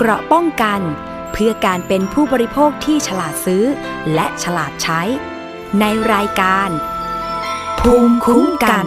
[0.00, 0.80] เกราะป้องกัน
[1.32, 3.64] เพื่อการเป็นผู้บริโภคที่ฉลาดซื้อ
[4.14, 5.02] และฉลาดใช้
[5.80, 6.70] ในรายการ
[7.80, 8.86] ภูมิคุ้มกัน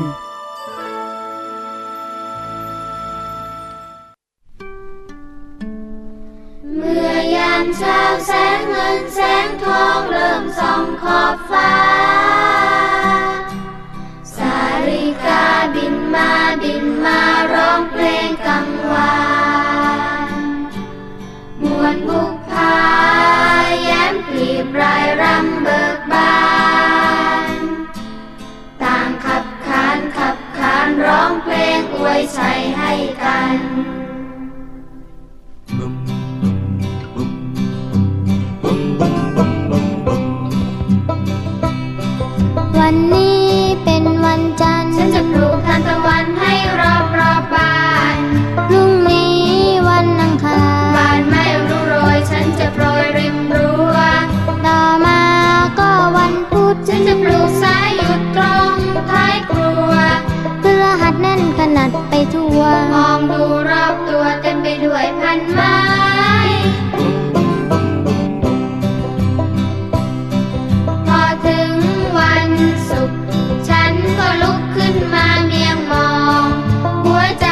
[6.75, 11.98] เมื่อยามเช้าแสงเงินแสงทองเริ่มส่องขอบฟ้า
[62.33, 62.61] ทั่ว
[62.93, 65.79] มองดูรอบตัวเต็มไปด้วยพันไม้
[71.07, 71.73] พอถึง
[72.17, 72.49] วัน
[72.89, 73.21] ศุกร์
[73.69, 76.11] ฉันก็ลุกขึ้นมาเมียงมอ
[76.43, 76.47] ง
[77.05, 77.47] หัวใจ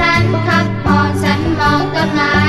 [0.00, 2.47] ฉันขับพอฉันมองต้นไม้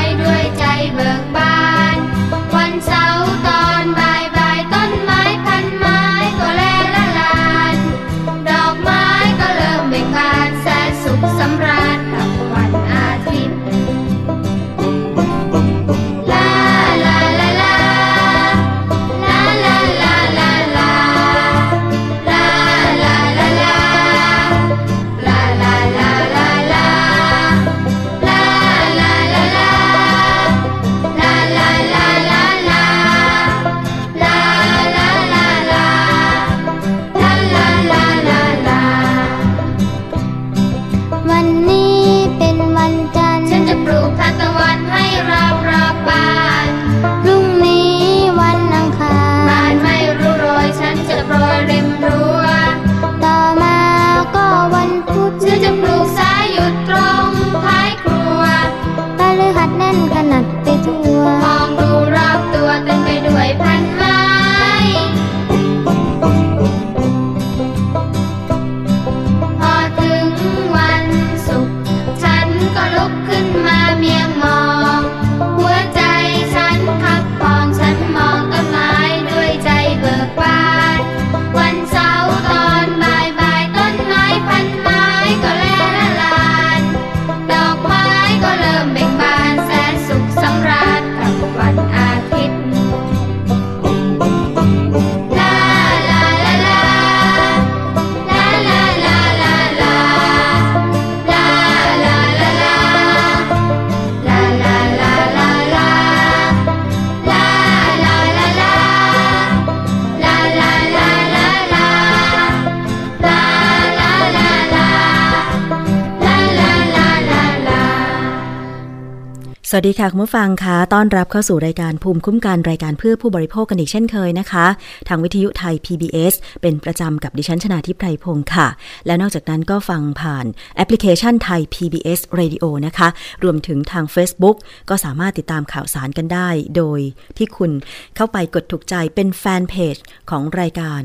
[119.72, 124.66] สวัสดีค่ะคุณผู้ฟังคะต้อนรับเข้าสู่รายการภูมิคุ้มกันรายการเพื่อผู้บริโภคกันอีกเช่นเคยนะคะ
[125.08, 128.68] ทางวิทยุไทย PBS เป็นประจำกับดิฉันชนาทิพไพรพงศ์ค่ะ
[129.06, 133.08] และนอกจากนั้นก็ฟังผ่านแอปพลิเคชันไทย PBS Radio นะคะ
[133.44, 134.58] รวมถึงทาง Facebook
[134.90, 137.00] ก็สามารถติดตามข่าวสารกันได้ โดย
[137.38, 137.72] ที่คุณ
[138.16, 139.96] เข้าไปกดถูกใจเป็นแฟนเพจ
[140.30, 141.02] ของรายการ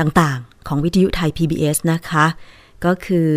[0.00, 2.26] ต่างๆ ของวิทยุไทย PBS นะคะ
[2.84, 3.30] ก็คือ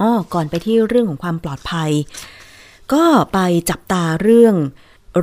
[0.00, 1.90] อ้อก่อนไปที่เรื่องของความปลอดภัย
[2.92, 3.38] ก็ไป
[3.70, 4.54] จับตาเรื่อง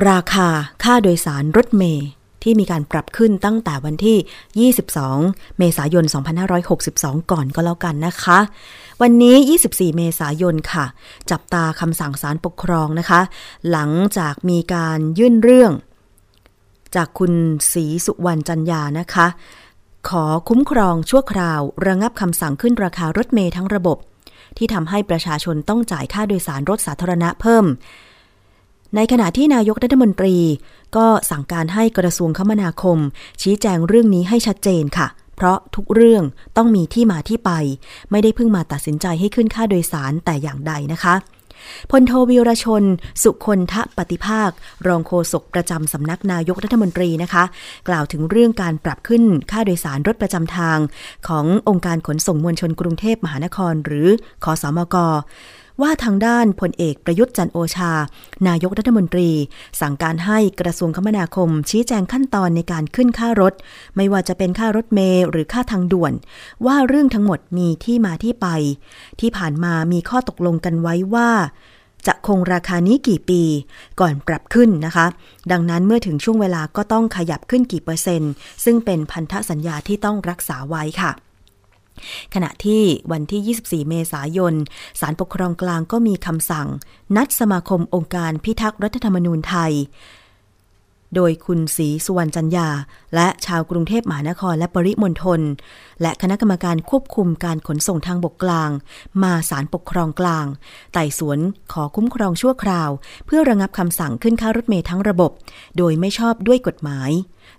[0.08, 0.48] ราคา
[0.82, 2.08] ค่าโดยสารรถเมย์
[2.48, 6.04] ที่มีการปรับขึ้นตั้งแต่วันที่ 22 เมษายน
[6.68, 8.38] 2562 ก่อนก็แล้วกันนะคะ
[9.02, 9.36] วันนี้
[9.68, 10.84] 24 เมษายนค่ะ
[11.30, 13.20] จับตาคำสั่งศาลปกครองนะคะ
[13.70, 15.72] หลังจากมีการยื่นเรื่อง
[16.96, 17.32] จากคุณ
[17.72, 19.26] ศรีสุวรรณจันยานะคะ
[20.08, 23.98] ขอคุ้มครองชั่วคราว ระงับคำสั่งขึ้นราคารถเมย์ทั้งระบบ
[24.56, 27.64] ที่ทำให้ประชาชนต้องจ่ายค่าโดยสารรถสาธารณะเพิ่ม
[28.96, 30.36] ในขณะที่นายกรัฐมนตรี
[30.96, 32.98] ก็สั่งการให้กระทรวงคมนาคม
[33.42, 36.24] ชี้แจงเรื่องนี้ให้ชัดเจนค่ะ เพราะทุกเรื่อง
[36.56, 37.50] ต้องมีที่มาที่ไป
[38.10, 41.14] ไม่ได้เพิ่งมาตัดสินใจให้ขึ้นค่าโดยสารแต่อย่างใดนะคะ
[41.90, 42.84] พลโทวิรชน
[43.22, 44.50] สุคนทะปฏิภาค
[44.86, 47.44] รองโฆษกประจำสำนักนายกรัฐมนตรีนะคะ
[47.88, 50.78] กล่าวถึงเรื่องการปรับขึ้นค่าโดยสารรถประจำทาง
[51.28, 54.08] ขององค์การขนส่งมวลชนกรุงเทพมหานคร หรือ
[54.44, 54.96] คอสมก
[55.82, 57.92] ว่าทางด้านพลเอกประยุทธ์จันโอชา
[58.48, 59.30] นายกรัฐมนตรี
[59.80, 63.54] สั่งการให้กระทรวงคมนาคม ชี้แจงขั้นตอนในการขึ้นค่ารถ
[63.96, 66.12] ไม่ว่าจะเป็นค่ารถเมล์หรือค่าทางด่วน
[66.66, 68.46] ว่าเรื่องทั้งหมดมีที่มาที่ไป
[69.20, 71.30] ที่ผ่านมามีข้อตกลงกันไว้ว่า
[72.06, 73.42] จะคงราคานี้กี่ปี
[74.00, 75.06] ก่อนปรับขึ้นนะคะ
[75.52, 78.32] ดังนั้นเมื่อถึงช่วงเวลาก็ต้องขยับขึ้นกี่เปอร์เซ็นต์
[78.64, 81.12] ซึ่งเป็นพันธสัญญาที่ต้องรักษาไว้ค่ะ
[82.34, 84.54] ขณะที่วันที่ 24 เมษายน
[85.00, 86.68] สารปกครองกลางก็มีคำสั่ง
[87.16, 89.72] นัดสมาคมองค์การพิทักษ์รัฐธรรมนูญไทย
[91.14, 92.68] โดยคุณศรีสุวรรณจันยา
[93.14, 95.40] และชาวกรุงเทพมหานครและปริมณฑล
[96.02, 98.70] และคณะกรรมการควบคุมการขนส่งทางบกกลาง
[99.22, 100.46] มาศาลปกครองกลาง
[100.92, 101.38] ไต่สวน
[101.72, 102.90] ขอคุ้มครองชั่วคราว
[103.26, 105.30] เพื่อระงับคำสั่งขึ้นค่ารถเมล์ทั้งระบบ
[105.76, 107.10] โดยไม่ชอบด้วยกฎหมาย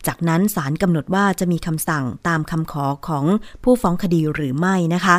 [0.08, 3.26] จากนั้นศาลกำหนดว่าจะมีคำสั่งตามคำขอของ
[3.64, 5.18] ผู้ฟ้องคดีหรือไม่นะคะ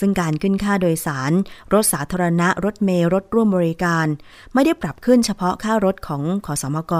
[0.00, 1.32] ซึ่งการขึ้นค่าโดยสาร
[1.72, 4.06] รถสาธารณะรถเมล์รถร่วมบริการ
[4.54, 6.94] ไม่ได้ปรับขึ้นเฉพาะค่ารถของขอสมก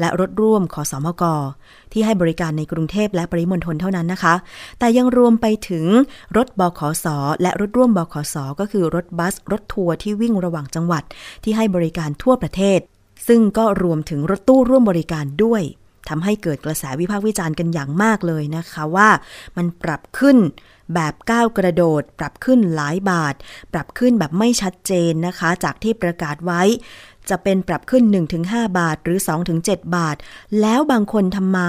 [0.00, 1.24] และรถร่วมขอสมก
[1.92, 4.34] ที่ให้บริการในกรุงเทพและปริมณฑลเท่านั้นนะคะ
[4.78, 5.86] แต่ยังรวมไปถึง
[6.36, 7.06] รถบขส
[7.42, 11.02] และรถร่วมบขสก็คือรถบัส รถทัวร์ที่วิ่งระหว่างจังหวัด
[11.44, 12.80] ที่ให้บริการทั่วประเทศ
[13.28, 15.62] ซึ่งก็รวมถึงรถตู้ร่วมบริการด้วย
[16.08, 19.08] ทำให้เกิดกระแสวิพากษ์วิจารณ์กันอย่างมากเลยนะคะว่า
[19.56, 20.36] มันปรับขึ้น
[20.94, 23.34] แบบก้าวกระโดด ปรับขึ้นหลายบาท
[23.72, 26.62] ปรับขึ้นแบบไม่ชัดเจนนะคะ จากที่ประกาศไว้
[27.30, 28.04] จะเป็นปรับขึ้น
[28.40, 29.18] 1-5 บาทหรือ
[29.56, 30.16] 2-7 บาท
[30.60, 31.60] แล้วบางคนทำไม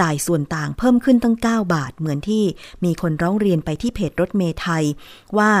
[0.00, 2.44] จ่ายส่วนต่างเพิ่มขึ้นตั้ง 9 บาท เหมือนที่
[2.84, 4.84] มีคนร้องเรียนไปที่เพจรถเมย์ไทย
[5.38, 5.52] ว่า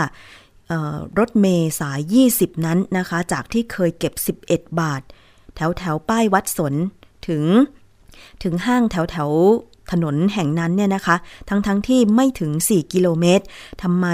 [1.18, 4.14] รถเมย์สาย 20 นั้นนะคะ จากที่เคยเก็บ
[4.46, 5.02] 11 บาท
[5.54, 6.74] แถวแถวป้ายวัดสน
[7.28, 7.44] ถึง
[8.42, 9.30] ถึงห้างแถวแถว
[9.92, 11.16] ถนนแห่งนั้นเนี่ยนะคะ
[11.48, 13.44] ทั้งทั้งที่ไม่ถึง 4 กิโลเมตร
[13.82, 14.06] ทำไม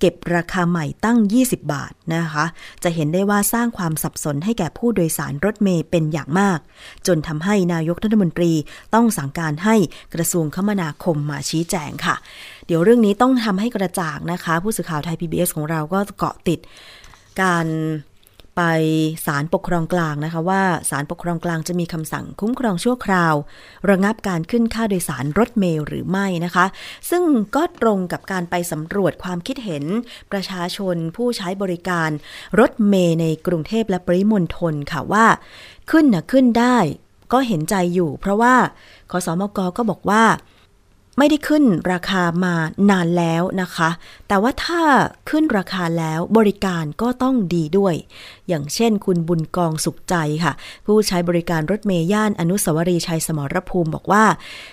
[0.00, 2.44] เก็บราคาใหม่ตั้ง 20 บาทนะคะ
[2.82, 6.58] จะเห็นได้ว่าสร้างความสับสนให้แก่ผู้โดยสารรถเมย์เป็นอย่างมาก
[7.06, 8.52] จนทำให้นายกรัฐมนตรี
[8.94, 9.76] ต้องสั่งการให้
[10.14, 12.16] กระทรวงคมนาคมมาชี้แจงค่ะ
[12.66, 16.58] เดี๋ยวเรื่องนี้ต้องทำให้กระจ่างนะคะ ผู้สื่อข่าวไทย PBS ของเราก็เกาะติด
[17.42, 17.66] การ
[18.56, 18.62] ไป
[19.26, 23.34] ศาลปกครองกลางนะคะว่าศาลปกครองกลางจะมีคำสั่งคุ้มครองชั่วคราว
[23.90, 26.66] ระงับการขึ้นค่าโดยสารรถเมล์หรือไม่นะคะ
[27.10, 27.22] ซึ่ง
[27.56, 29.84] ก็ตรงกับการไปสำรวจความคิดเห็น
[30.32, 32.10] ประชาชนผู้ใช้บริการ
[32.60, 35.26] รถเมล์ในกรุงเทพและปริมณฑลค่ะว่า
[35.90, 36.78] ขึ้นนะขึ้นได้
[37.32, 38.54] ก็เห็นใจอยู่ เพราะว่า
[39.10, 40.22] ขอสอมกก็บอกว่า
[41.18, 42.54] ไม่ได้ขึ้นราคามา
[42.90, 43.90] นานแล้วนะคะ
[44.28, 44.82] แต่ว่าถ้า
[45.30, 47.94] ขึ้นราคาแล้วบริการก็ต้องดีด้วย
[48.48, 50.52] อย่างเช่นคุณบุญกองสุขใจค่ะ
[50.86, 54.24] ผู้ใช้บริการรถเมย์ย่านอนุสาวรีย์ชัยสมรภูมิบอกว่า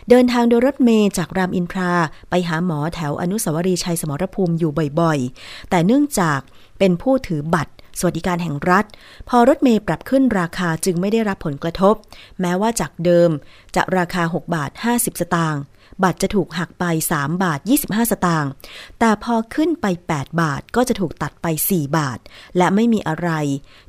[0.09, 1.91] เดินทางโดยรถเมย์จากรามอินทรา
[2.29, 6.39] ไปหาหมอแถวอนุสาวรีย์ชัยสมรภูมิอยู่บ่อยๆ แต่เนื่องจาก
[6.79, 8.85] เป็นผู้ถือบัตรสวัสดิการแห่งรัฐ
[9.29, 11.95] พอรถเมย์ปรับขึ้นราคาจึงไม่ได้รับผลกระทบ
[12.41, 13.29] แม้ว่าจากเดิม
[13.75, 15.61] จะราคา 6 บาท 50 สตางค์
[16.03, 16.85] บัตรจะถูกหักไป
[17.15, 18.51] 3 บาท 25 สตางค์
[18.99, 22.19] แต่พอขึ้นไป 8 บาทก็จะถูกตัดไป 4 บาท
[22.57, 23.29] และไม่มีอะไร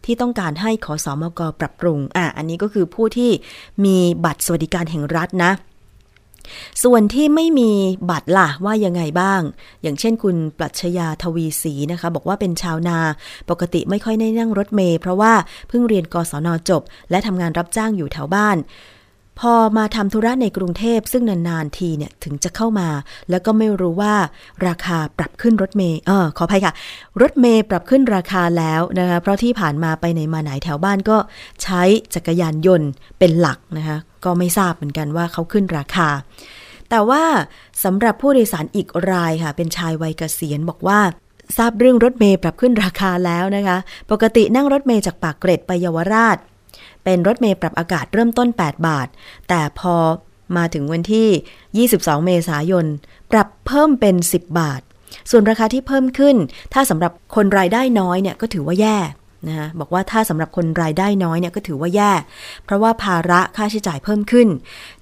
[0.05, 3.31] ที่ต้องการให้ขอสอมกปรับปรุง อะ อันนี้ก็คือผู้ที่
[3.85, 5.53] มีบัตรสวัสดิการแห่งรัฐนะ
[6.83, 7.71] ส่วนที่ไม่มี
[8.11, 9.41] บัตรล่ะว่ายังไงบ้าง
[9.83, 12.99] อย่างเช่นคุณปรัชญาทวีศรีนะคะ บอกว่าเป็นชาวนา
[13.51, 15.33] ปกติไม่ค่อยได้นั่งรถเมล์เพราะว่า
[15.69, 18.57] เพิ่งเรียนกศนจบ และทำงานรับจ้างอยู่แถวบ้าน
[19.41, 22.88] พอมาทำธุระในกรุงเทพซึ่งนานๆทีเนี่ยถึงจะเข้ามา
[23.31, 24.14] แล้วก็ไม่รู้ว่า
[24.67, 26.75] ราคาปรับขึ้นรถเมย์เออขออภัยค่ะ
[27.23, 31.17] รถเมย์ปรับขึ้นราคาแล้วนะคะเพราะที่ผ่านมาไปไหนมาไหนแถวบ้านก็
[31.62, 31.83] ใช้
[32.14, 32.88] จักรยานยนต์
[33.19, 36.09] เป็นหลักนะคะก็ไม่ทราบเหมือนกันว่าเขาขึ้นราคา
[36.91, 37.23] แต่ว่า
[37.85, 41.00] สำหรับผู้โดยสารอีกรายค่ะ เป็นชายวัยเกษียณบอกว่า
[41.57, 43.76] ทราบเรื่องรถเมย์ปรับขึ้นราคาแล้วนะคะ
[44.11, 46.38] ปกตินั่งรถเมย์จากปากเกร็ดไปเยาวราช
[47.05, 49.09] เป็นรถเมย์ปรับอากาศเริ่มต้น 8 บาท
[49.49, 49.95] แต่พอ
[50.57, 52.87] มาถึงวันที่ 22 เมษายน
[53.33, 54.81] ปรับเพิ่มเป็น 10 บาท
[55.31, 56.37] ส่วนราคาที่เพิ่มขึ้น
[56.73, 58.99] ถ้าสำหรับคนรายได้น้อยเนี่ยก็ถือว่าแย่
[59.49, 62.13] นะะบอกว่าถ้าสำหรับคนรายได้น้อยเนี่ยก็ถือว่าแย่
[62.65, 64.49] เพราะว่าภาระค่าใช้จ่ายเพิ่มขึ้น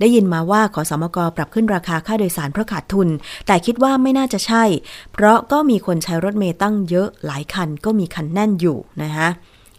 [0.01, 3.09] ได้ยินมาว่าขอสมกปรับขึ้นราคาค่าโดยสารเพราะขาดทุน
[3.47, 4.65] แต่คิดว่าไม่น่าจะใช่
[5.13, 9.29] เพราะก็มีคนใช้รถเมย์ตั้งเยอะหลายคันก็มีคันแน่นอยู่นะคะ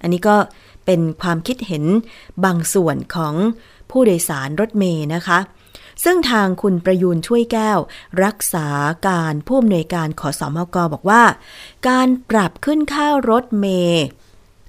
[0.01, 0.36] อันนี้ก็
[0.85, 1.83] เป็นความคิดเห็น
[2.45, 3.33] บางส่วนของ
[3.91, 5.39] ผู้โดยสารรถเมย์นะคะ
[6.03, 7.79] ซึ่งทางคุณประยูนช่วยแก้ว
[8.23, 8.67] รักษา
[9.07, 11.23] การผู้อำนวยการขอสอมกบอกว่า
[11.89, 14.03] การปรับขึ้นค่ารถเมย์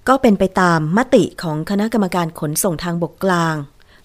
[0.08, 3.54] ก็เป็นไปตามมติของคณะกรรมการขนส่งทางบกกลาง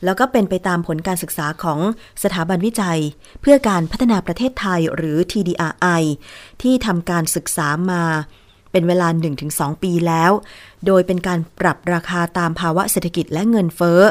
[0.04, 1.80] แล้วก็เป็นไปตามผลการศึกษาของ
[2.24, 3.00] สถาบันวิจัย
[3.42, 6.04] เพื่อการพัฒนาประเทศไทยหรือ TDRI
[6.62, 8.04] ที่ทำการศึกษามา
[8.72, 9.08] เป็นเวลา
[9.46, 10.32] 1-2 ปีแล้ว
[10.86, 14.02] โดยเป็นการปรับราคาตามภาวะเศรษฐกิจและเงินเฟ้อ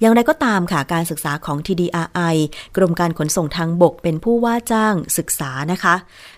[0.00, 2.36] อย่างไรก็ตามค่ะ การศึกษาของ TDRI
[2.76, 5.94] กรมการขนส่งทางบกเป็นผู้ว่าจ้างศึกษานะคะ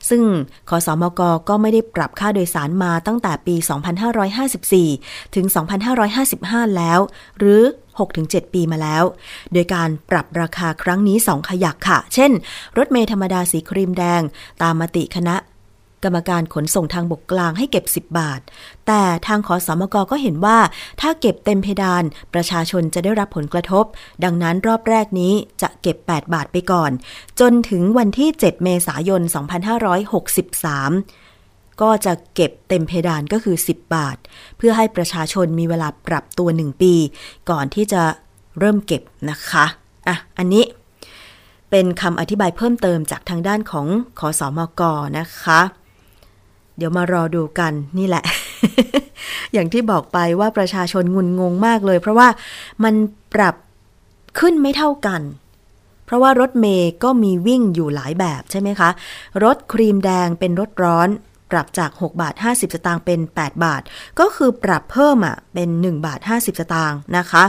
[0.08, 0.22] ซึ่ง
[0.68, 3.56] ขอสอมกก็ไม่ได้ปรับค่าโดยสารมาตั้งแต่ปี
[4.64, 5.46] 2554 ถึง
[6.10, 7.00] 2555 แล้ว
[7.38, 7.62] หรือ
[8.08, 9.04] 6-7 ปีมาแล้ว
[9.52, 12.30] โดยการปรับราคาครั้งนี้ 2 ขยักค่ะ เช่น
[12.78, 14.22] รถเมล์ธรรมดาสีครีมแดง
[14.62, 15.36] ตามมติคณะ
[16.04, 18.40] กรรมการขนส่งทางบกกลางให้เก็บ 10 บาท
[18.86, 20.58] แต่ทางขอสมกก็เห็นว่า
[21.00, 22.02] ถ้าเก็บเต็มเพดาน
[22.34, 23.84] ประชาชนจะได้รับผลกระทบ
[24.24, 25.32] ดังนั้นรอบแรกนี้
[25.62, 26.90] จะเก็บ 8 บาทไปก่อน
[27.40, 29.32] จนถึงวันที่ 7 เมษายน 2563
[31.82, 34.16] ก็จะเก็บเต็มเพดานก็คือ 10 บาท
[34.56, 36.94] เพื่อให้ประชาชนมีเวลาปรับตัว 1 ปี
[37.50, 38.02] ก่อนที่จะ
[38.58, 39.64] เริ่มเก็บนะคะ
[40.06, 40.64] อะอันนี้
[41.70, 43.86] เป็นคำอธิบายเพิ่มเติมจากทางด้านของ
[44.18, 44.82] ขอสอมก
[45.18, 45.60] นะคะ
[46.76, 48.24] เดี๋ยวมารอดูกันนี่แหละ
[49.52, 52.28] อย่างที่บอกไปว่าประชาชนงุนงงมากเลย เพราะว่า
[52.84, 52.94] มัน
[53.34, 53.54] ปรับ
[54.38, 55.22] ขึ้นไม่เท่ากัน
[56.06, 58.90] เพราะว่ารถเมย์ก็มีวิ่งอยู่หลายแบบใช่ไหมคะ
[59.44, 61.08] รถครีมแดงเป็นรถร้อน
[61.50, 63.82] ปรับจาก 6 บาท 50 สตางค์เป็น 8 บาท
[64.20, 67.44] ก็คือปรับเพิ่มอะเป็น 1 บาท 50 สตางค์นะคะ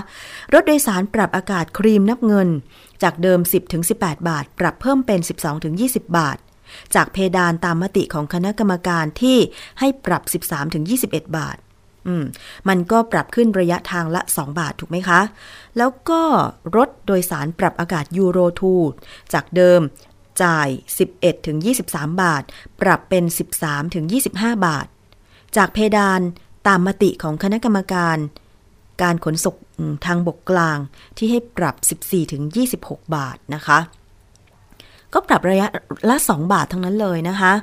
[0.53, 2.47] รถโดยสารปรับอากาศครีมนับเงิน
[3.03, 6.37] จากเดิม 10ถึง18 บาท ปรับเพิ่มเป็น 12ถึง20 บาท
[6.95, 9.37] จากเพดานตามมติของคณะกรรมการที่
[9.79, 11.57] ให้ปรับ 13ถึง21 บาท
[12.07, 12.23] อืม
[12.67, 15.21] มันก็ปรับขึ้นระยะทางละ 2 บาทถูกไหมคะ
[15.77, 16.21] แล้วก็
[16.75, 18.39] รถโดยสารปรับอากาศยูโร
[18.85, 19.81] 2จากเดิม
[20.43, 20.67] จ่าย
[21.07, 21.57] 11ถึง
[21.89, 22.43] 23 บาท
[22.81, 23.23] ปรับเป็น
[23.59, 24.05] 13ถึง
[24.35, 24.87] 25 บาท
[25.57, 26.21] จากเพดาน
[26.67, 28.17] ตามมติของคณะกรรมการ
[29.01, 29.57] การขนส่ง
[30.05, 30.77] ทางบกกลาง
[31.17, 32.43] ที่ให้ปรับ 14ถึง
[32.79, 33.79] 26 บาทนะคะ
[35.13, 35.67] ก็ปรับระยะ
[36.09, 37.53] ละ 2 บาททั้งนั้นเลยนะคะ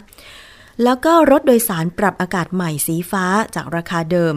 [0.84, 4.34] แล้วก็รถโดยสารปรับอากาศใหม่สีฟ้าจากราคาเดิม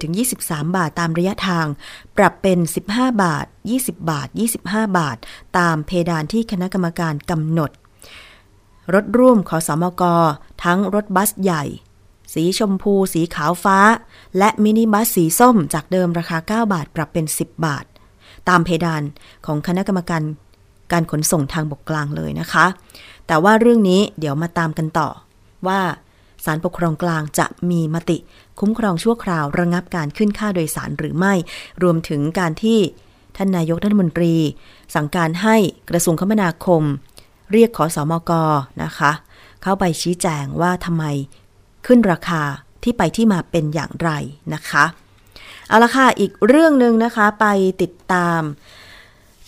[0.00, 1.66] 11-23 บาทตามระยะทาง
[2.16, 2.58] ปรับเป็น
[2.90, 3.46] 15 บาท
[3.76, 4.28] 20 บาท
[4.62, 5.16] 25 บาท
[5.58, 7.70] ตามเพดานที่คณะกรรมการกำหนด
[8.94, 10.02] รถร่วมขอสอมก
[10.64, 11.64] ทั้งรถบัสใหญ่
[12.34, 13.78] สีชมพู สีขาวฟ้า
[14.38, 17.84] และมินิบัสสีส้มจากเดิมราคา 9 บาท ปรับเป็น 10 บาท
[18.48, 19.02] ตามเพดาน
[19.46, 20.22] ของคณะกรรมการ
[20.92, 22.66] การขนส่งทางบกกลางเลยนะคะ
[23.26, 25.08] แต่ว่าเรื่องนี้เดี๋ยวมาตามกันต่อ
[25.66, 25.80] ว่า
[26.44, 28.18] ศาลปกครองกลางจะมีมติ
[28.60, 31.34] คุ้มครองชั่วคราวระงับการขึ้นค่าโดยสารหรือไม่
[31.82, 32.78] รวมถึงการที่
[33.36, 34.34] ท่านนายกรัฐมนตรี
[34.94, 35.56] สั่งการให้
[35.90, 36.82] กระทรวงคมนาคม
[37.52, 38.30] เรียกขอสอมก
[38.82, 39.12] นะคะ
[39.62, 41.04] เข้าไปชี้แจงว่าทำไม
[41.86, 42.42] ขึ้นราคา
[42.82, 44.10] ที่ไปที่มาเป็นอย่างไร
[44.54, 44.84] นะคะ
[45.68, 47.46] เอาละค่ะ อีกเรื่องหนึ่งนะคะไป
[47.82, 48.40] ติดตาม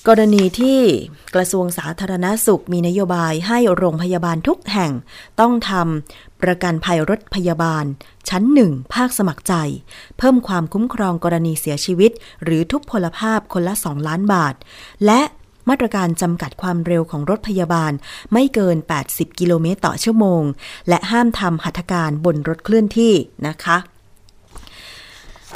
[0.09, 0.81] กรณีที่
[1.35, 4.93] กระทรวงสาธารณาสุขมีนโยบายให้โรงพยาบาลทุกแห่ง
[5.41, 7.85] ต้องทำประกันภัยรถพยาบาล
[8.29, 9.55] ชั้นหนึ่งภาคสมัครใจ
[10.19, 12.11] เพิ่มความคุ้มครองกรณีเสียชีวิต
[12.45, 14.55] หรือทุพพลภาพคนละ 2 ล้านบาท
[15.07, 15.21] และ
[15.69, 17.93] มาตรการจำกัดความเร็วของรถพยาบาล
[18.33, 18.77] ไม่เกิน
[19.09, 20.43] 80 กิโลเมตรต่อชั่วโมง
[20.89, 23.13] และห้ามทำหัตถการบนรถเคลื่อนที่
[23.47, 23.77] นะคะ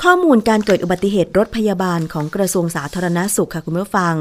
[0.05, 4.15] ข้อมูลการเกิดอุบัติเหตุรถพยาบาลของกระทรวงสาธารณาสุขค่ะคุณผู้ฟัง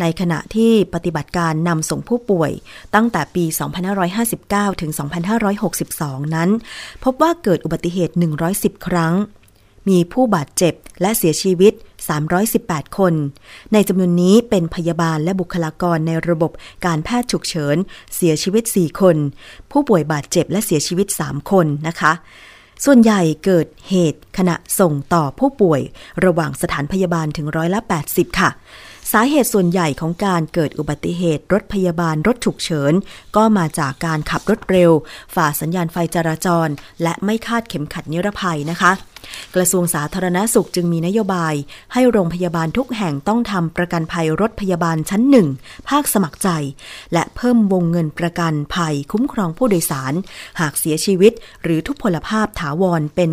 [0.00, 2.50] ในขณะที่ปฏิบัติการนำส่งผู้ป่วย
[2.94, 3.44] ตั้งแต่ปี
[4.12, 4.90] 2559 ถึง
[5.62, 6.50] 2562 นั้น
[7.04, 8.14] พบว่าเกิดอุบัติเหตุ
[8.50, 9.14] 110 ครั้ง
[9.88, 11.72] มีผู้บาดเจ็บและเสียชีวิต
[12.34, 13.14] 318 คน
[13.72, 16.52] ในจำนวนนี้เป็นพยาบาลและบุคลากรในระบบ
[16.86, 17.76] การแพทย์ฉุกเฉิน
[18.14, 19.16] เสียชีวิต 4 คน
[19.70, 22.12] ผู้ป่วยบาดเจ็บและเสียชีวิต 3 คนนะคะ
[22.84, 25.80] ส่วนใหญ่เกิดเหตุขณะส่งต่อผู้ป่วย
[26.24, 28.50] ระหว่างสถานพยาบาลถึงร้อยละ 80 ค่ะ
[29.16, 32.92] สาเหตุส่วนใหญ่ของการเกิดอุบัติเหตุรถพยาบาลรถฉุกเฉิน
[33.36, 34.90] ก็มาจากการขับรถเร็ว
[35.34, 36.68] ฝ่าสัญญาณไฟจราจร
[37.02, 38.92] และไม่คาดเข็มขัดนิรภัยนะคะ
[39.54, 41.54] กระทรวงสาธารณสุขจึงมีนโยบาย
[41.92, 45.48] ให้โรงพยาบาลทุกแห่งต้องทำประกันภัยรถพยาบาลชั้นหนึ่ง
[45.88, 46.48] ภาคสมัครใจ
[47.12, 50.12] และเพิ่มวงเงินประกันภัยคุ้มครองผู้โดยสาร
[50.60, 53.30] หากเสียชีวิต หรือทุพพลภาพถาวรเป็น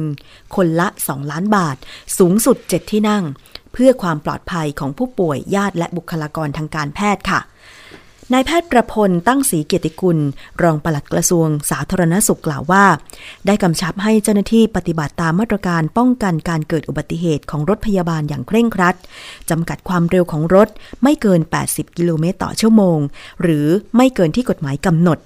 [0.55, 1.77] คนละ 2 ล้านบาท
[2.17, 3.25] สูงสุด 7 ที่นั่ง
[3.73, 7.41] เพื่อความปลอดภัยของผู้ป่วยญาติและบุคลากรทางการแพทย์ค่ะ
[8.33, 10.17] นายแพทย์ประพลตั้งศรีเกียรติกุล
[10.63, 12.85] รองปลัดกระทรวงสาธารณสุขกล่าวว่า
[13.45, 18.95] ได้กำชับให้เจ้าหน้าที่ปฏิบัติตามมาตรการป้องกันการเกิดอุบัติเหตุของรถพยาบาลอย่างเคร่งครัด
[19.49, 20.69] จำกัดความเร็วของรถ
[21.03, 22.99] ไม่เกิน 80 กิโลเมตรต่อชั่วโมง
[23.41, 25.19] หรือไม่เกินที่กฎหมายกำหนด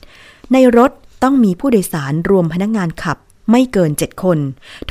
[0.54, 0.92] ในรถ
[1.24, 3.18] ต้องมีผู้โดยสารรวมพนักงานขับ
[3.52, 4.38] ไม่เกิน 7 คน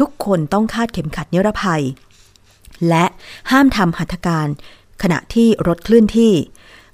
[0.01, 1.83] ทุกคนต้องคาดเข็มขัดนิรภัย
[2.89, 3.05] และ
[3.51, 4.49] ห้ามทำหัตถการ
[5.03, 6.35] ขณะที่รถเคลื่อนที่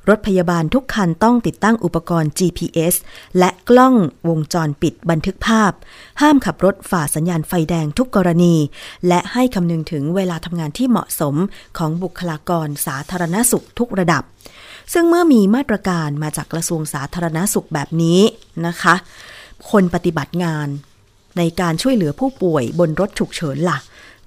[0.08, 2.94] รถพยาบาลทุกคันต้องติดตั้งอุปกรณ์ GPS
[3.38, 3.94] และกล้อง
[4.28, 5.72] วงจรปิดบันทึกภาพ
[6.20, 8.54] ห้ามขับรถฝ่าสัญญาณไฟแดงทุกกรณี
[9.08, 11.34] และให้คำนึงถึงเวลาทำงานที่เหมาะสม
[11.78, 14.22] ของบุคลากรสาธารณสุขทุกระดับ
[14.92, 18.20] ซึ่งเมื่อมีมาตรการมาจากกระทรวงสาธารณสุขแบบนี้
[18.66, 18.94] นะคะ
[19.70, 20.68] คนปฏิบัติงาน
[21.38, 23.78] ในการช่วยเหลือผู้ป่วยบนรถฉุกเฉินล่ะ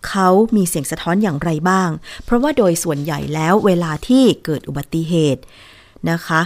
[0.08, 1.90] เขามีเสียงสะท้อนอย่างไรบ้าง
[2.26, 5.42] เพราะว่าโดยส่วนใหญ่แล้วเวลาที่เกิดอุบัติเหตุ
[6.12, 6.42] นะคะ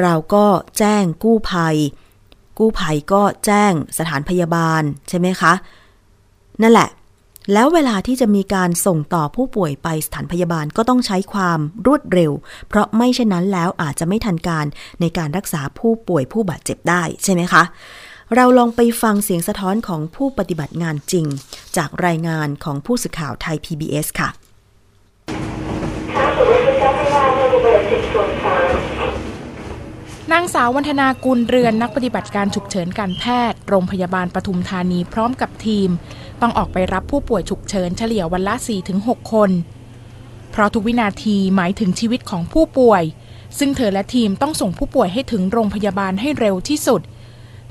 [0.00, 0.44] เราก็
[0.78, 1.76] แจ้งกู้ภัย
[2.58, 5.52] กู้ภัยก็แจ้งสถานพยาบาลใช่ไหมคะ
[6.62, 6.88] นั่นแหละ
[7.52, 12.32] แล้วเวลาที่จะมีการส่งต่อผู้ป่วยไปสถานพยาบาลก็ต้องใช้ความรวดเร็ว
[12.68, 14.66] เพราะไม่เช่นนั้นแล้วอาจจะไม่ทันการ
[15.00, 17.62] ในการรักษาผู้ป่วยผู้บาดเจ็บได้ใช่ไหมคะ
[18.36, 21.26] เราลองไปฟังเสียงสะท้อนของผู้ปฏิบัติงานจริง
[21.76, 24.28] จากรายงานของผู้สื่อข่าวไทย PBS ค่ะ
[30.32, 35.88] นางสาววันธนากุลเรือนนักปฏิบัติการฉุกเฉินการแพทย์ โรงพยาบาลปทุมธานีพร้อมกับทีม
[36.40, 38.54] ต้องออกไปรับผู้ป่วยฉุกเฉินเฉลี่ยวันละ
[38.94, 39.50] 4-6 คน
[40.50, 43.02] เพราะทุกวินาทีหมายถึงชีวิตของผู้ป่วย
[43.58, 47.02] ซึ่งเธอและทีมต้องส่งผู้ป่วยให้ถึงโรงพยาบาลให้เร็วที่สุด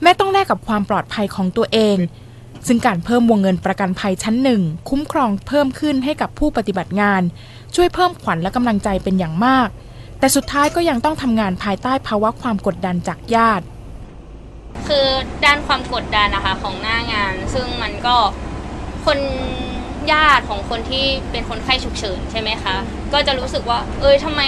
[0.01, 1.97] แม้ต้องแลกกับความปลอดภัยของตัวเอง
[2.67, 7.21] ซึ่งการเพิ่มวงเงินประกันภัยชั้นหนึ่งคุ้มครองเพิ่มขึ้นให้กับผู้ปฏิบัติงาน
[7.75, 9.69] ช่วยเพิ่มขวัญและกำลังใจเป็นอย่างมาก
[10.19, 13.65] แต่สุดท้ายก็ยังต้องทำงานภายใต้ภาวะความกดดันจากญาติ
[14.87, 15.07] คือ
[15.45, 18.15] ด้านความกดดันนะคะของหน้างาน ซึ่งมันก็
[19.05, 19.19] คน
[20.11, 22.75] ญาติของคนที่เป็นคนไข้ฉุกเฉินใช่ไหมคะ
[23.13, 24.41] ก็จะรู้สึกว่า เอ้ยทำไม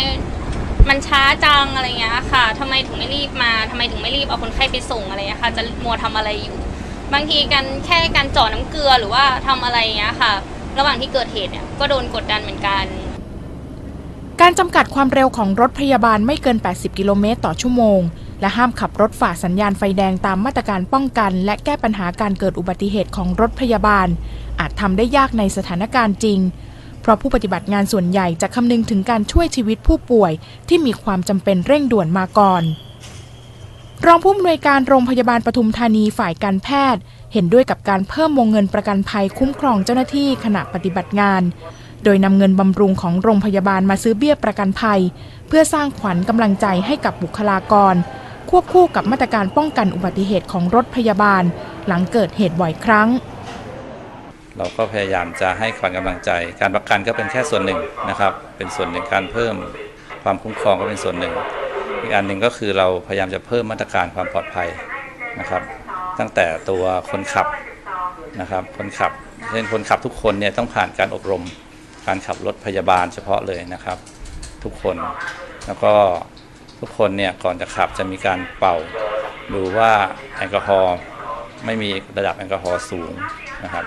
[0.89, 6.57] มันช้าจังอะไรเงี้ยค่ะทำไมถึงไม่รีบมาทำไมถึงไม่รีบเอาคนไข้ไปส่งอะไรเงี้ยค่ะ จะมัวทำอะไรอยู่
[7.13, 10.31] บางทีการแค่การเจาะน้ำเกลือหรือว่าทำอะไรเงี้ยค่ะ
[10.77, 12.85] ระหว่างที่เกิดเหตุเนี่ยก็โดนกดดันเหมือนกัน
[14.41, 17.99] การจำกัดความเร็วของรถพยาบาลไม่เกิน 80 กิโลเมตรต่อชั่วโมง
[18.41, 24.07] และห้ามขับรถฝ่าสัญญาณไฟแดงตามมาตรการป้องกัน และแก้ปัญหาการเกิดอุบัติเหตุของรถพยาบาล
[24.59, 26.39] อาจทำได้ยากในสถานการณ์จริง
[27.03, 30.31] เพราะผู้ปฏิบัติงานส่วนใหญ่จะคำนึงถึงการช่วยชีวิตผู้ป่วย
[30.67, 32.63] ที่มีความจำเป็นเร่งด่วนมาก่อน
[34.05, 37.01] รองผู้อำนวยการโรงพยาบาลปทุมธานีฝ่ายการแพทย์
[37.33, 41.41] เห็นด้วยกับการเพิ่มวงเงินประกันภัยคุ้มครองเจ้าหน้าที่ขณะปฏิบัติงาน
[42.03, 45.01] โดยนำเงินบำรุงของโรงพยาบาลมาซื้อเบี้ยประกันภัย
[45.47, 47.95] เพื่อสร้างขวัญกำลังใจให้กับบุคลากร
[48.49, 51.43] ควบคู่กับมาตรการป้องกันอุบัติเหตุของรถพยาบาล
[51.87, 53.09] หลังเกิดเหตุบ่อยครั้ง
[54.57, 59.55] เราก็พยายามจะให้ขวัญกำลังใจ การประกันก็เป็นแค่ส่วนหนึ่งนะครับ เป็นส่วนหนึ่งการเพิ่ม
[60.23, 61.33] ความคุ้มครองก็เป็นส่วนหนึ่ง
[62.01, 64.69] อีกอันหนึ่งก็คือเราพยายามจะเพิ่มมาตรการความปลอดภัย
[65.39, 65.61] นะครับ
[66.19, 67.47] ตั้งแต่ตัวคนขับ
[68.41, 69.11] นะครับคนขับ
[69.51, 71.43] เช่นคนขับทุกคนเนี่ยต้องผ่านการอบรม
[72.07, 73.97] การขับรถพยาบาลเฉพาะเลยนะครับ
[74.63, 74.95] ทุกคน
[75.65, 75.93] แล้วก็
[76.79, 78.75] ทุกคนเนี่ยก่อนจะขับจะมีการเป่า
[79.53, 79.91] ดูว่า
[80.37, 80.97] แอลกอฮอล์
[81.65, 83.11] ไม่มีระดับแอลกอฮอล์สูง
[83.63, 83.85] นะครับ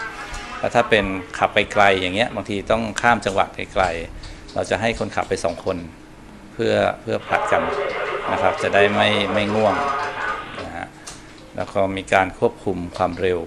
[0.58, 1.04] แล้วถ้าเป็น
[1.38, 5.76] ขับไปไกลอย่างเงี้ยบางทีต้องข้ามจังหวัดไกลๆเราจะให้คนขับไปสองคน
[6.52, 7.62] เพื่อเพื่อผลัดกัน
[8.32, 9.74] นะครับ จะได้ไม่ไม่ง่วง
[10.64, 10.86] นะฮะ
[11.56, 13.40] แล้วก็มีการควบคุมความเร็ว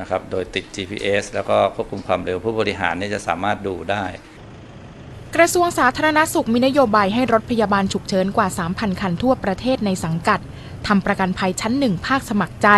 [0.00, 4.04] นะครับ โดยติด GPS แล้วก็ควบคุมความเร็วผู้บริหารเนี่ยจะสามารถดูได้
[5.36, 10.40] กระทรวงสาธารณสุขมีนโยบายให้รถพยาบาลฉุกเฉินกว่า 3,000 คันทั่วประเทศในสังกัด
[10.86, 12.68] ทำประกันภัยชั้นหนึ่งภาคสมัครใจ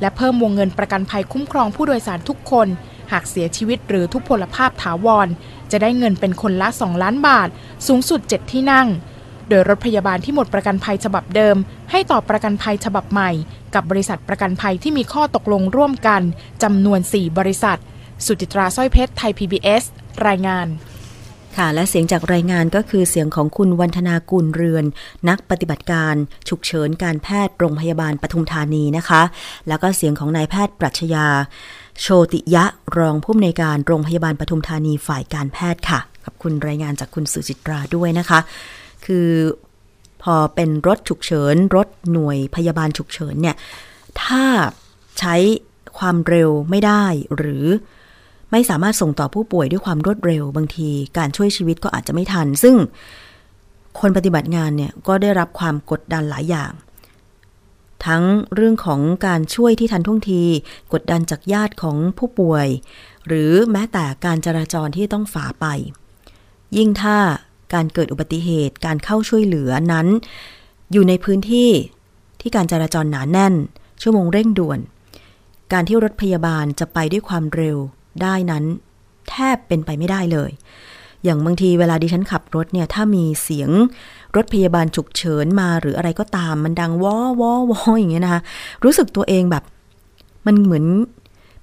[0.00, 2.68] และเพิ่มวงเงินประกันภัยคุ้มครองผู้โดยสารทุกคน
[3.12, 5.28] หากเสียชีวิตหรือทุพพลภาพถาวร
[5.70, 7.48] จะได้เงินเป็นคนละ 2 ล้านบาท
[7.86, 8.88] สูงสุด 7 ที่นั่ง
[9.48, 11.56] โดยรถพยาบาลที่หมดประกันภัยฉบับเดิม
[11.90, 13.30] ให้ต่อประกันภัยฉบับใหม่
[13.74, 16.22] กับบริษัทประกันภัยที่มีข้อตกลงร่วมกัน
[16.62, 17.78] จำนวน 4 บริษัท
[18.24, 19.82] สุจิตราสร้อยเพชรไทย PBS
[20.26, 20.66] รายงาน
[21.56, 24.84] ค่ะและเสียงจากรายงานก็คือเสียงของคุณวันธนากุลเรือน
[25.28, 26.14] นักปฏิบัติการ
[26.48, 29.22] ฉุกเฉินการแพทย์โรงพยาบาลปทุมธานีนะคะ
[29.68, 31.26] แล้วก็เสียงของนายแพทย์ปรัชญา
[32.02, 32.64] โชติยะ
[32.98, 38.38] รองผู้อำนวยการโรงพยาบาลปทุมธานีฝ่ายการแพทย์ค่ะขอบคุณรายงานจากคุณสุจิตราด้วยนะคะ
[39.06, 39.28] คือ
[40.22, 43.56] พอเป็นรถฉุกเฉิน รถหน่วยพยาบาลฉุกเฉินเนี่ย
[44.22, 44.44] ถ้า
[45.18, 45.34] ใช้
[45.98, 47.04] ความเร็วไม่ได้
[47.36, 47.64] หรือ
[48.50, 52.76] ไม่สามารถส่งต่อผู้ป่วยด้วยความรวดเร็วบางทีการช่วยชีวิตก็อาจจะไม่ทัน ซึ่ง
[54.00, 56.72] คนปฏิบัติงานเนี่ยก็ได้รับความกดดันหลายอย่าง
[58.06, 58.22] ทั้ง
[58.54, 60.42] เรื่องของการช่วยที่ทันท่วงที
[60.92, 62.66] กดดันจากญาติของผู้ป่วย
[63.26, 65.66] หรือแม้แต่การจราจรที่ต้องฝ่าไป
[66.76, 67.18] ยิ่งถ้า
[67.74, 70.06] การเกิดอุบัติเหตุการเข้าช่วยเหลือนั้น
[70.92, 71.70] อยู่ในพื้นที่
[72.40, 73.54] ที่การจราจรหนาแน่น
[74.02, 74.78] ชั่วโมงเร่งด่วน
[75.72, 77.76] การที่รถพยาบาลจะไปด้วยความเร็ว
[78.22, 78.64] ได้นั้น
[79.30, 80.50] แทบเป็นไปไม่ได้เลย
[81.26, 83.70] อย่างบางทีเวลาดิฉันขับรถเนี่ยถ้ามีเสียง
[84.36, 88.40] รถพยาบาลฉุกเฉินมาหรืออะไรก็ตามมันดังวอวอวออย่างเงี้ยนะคะ
[88.84, 89.64] รู้สึกตัวเองแบบ
[90.46, 90.84] มันเหมือน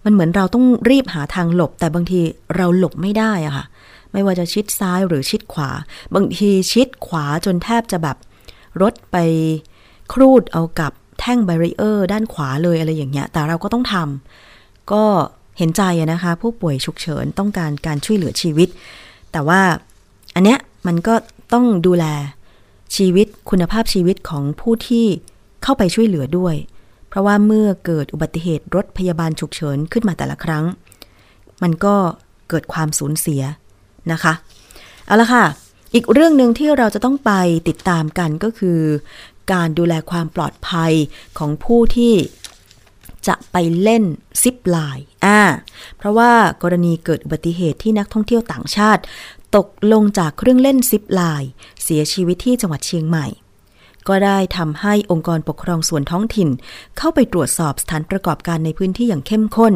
[0.06, 2.20] มันเหมือนเราต้องรีบหาทางหลบ แต่บางที
[2.56, 3.66] เราหลบไม่ได้อะค่ะ
[4.12, 5.70] ไม่ว่าจะชิดซ้ายหรือชิดขวา
[6.16, 8.18] บางทีชิดขวาจนแทบจะแบบ
[8.82, 9.18] รถไป
[10.14, 15.04] ครูดเอากับแท่งแบรีเออร์ด้านขวาเลยอะไรอย่างเงี้ย แต่เราก็ต้องทำก็
[15.58, 18.70] เห็นใจนะคะ ผู้ป่วยฉุกเฉินต้องการการช่วยเหลือชีวิต
[19.34, 19.62] แต่ว่า
[20.36, 21.14] อันเนี้ยมันก็
[21.54, 22.06] ต้องดูแล
[22.96, 25.06] ชีวิตคุณภาพชีวิตของผู้ที่
[25.64, 26.56] เข้าไปช่วยเหลือด้วย
[27.10, 30.66] เพราะว่าเมื่อเกิดอุบัติเหตุรถพยาบาลฉุกเฉินขึ้นมาแต่ละครั้ง
[31.64, 31.96] มันก็
[32.50, 33.42] เกิดความสูญเสีย
[34.12, 34.34] นะคะ
[35.06, 35.46] เอาละค่ะ
[35.94, 37.32] อีกเรื่องหนึ่งที่เราจะต้องไป
[37.68, 38.80] ติดตามกันก็คือ
[39.52, 40.94] การดูแลความปลอดภัย
[41.38, 42.14] ของผู้ที่
[43.28, 44.04] จะไปเล่น
[44.42, 45.42] ซิปไลน์ อ่า
[45.98, 46.32] เพราะว่า
[46.64, 49.02] กรณีเกิดอุบัติเหตุที่นักท่องเที่ยวต่างชาติ
[49.56, 51.52] ตกลงจากเครื่องเล่นซิปไลน์
[51.84, 53.28] เสียชีวิตที่จังหวัดเชียงใหม่
[54.08, 56.50] ก็ได้ทำให้องค์กรปกครองส่วนท้องถิ่น
[56.98, 59.74] เข้าไปตรวจสอบสถานประกอบการในพื้นที่อย่างเข้มข้น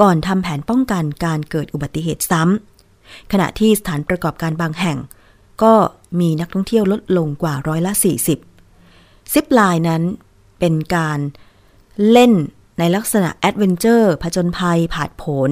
[0.00, 4.98] ก่อนทำแผนป้องกันการเกิดอุบัติเหตุซ้ำขณะที่สถานประกอบการบางแห่ง
[5.62, 5.74] ก็
[6.20, 7.92] มีนักท่องเที่ยวลดลงกว่าร้อยละ
[8.62, 10.02] 40ซิปไลน์นั้น
[10.58, 11.18] เป็นการ
[12.10, 12.32] เล่น
[12.80, 15.50] ในลักษณะ adventure ผจญภัยผาดโผน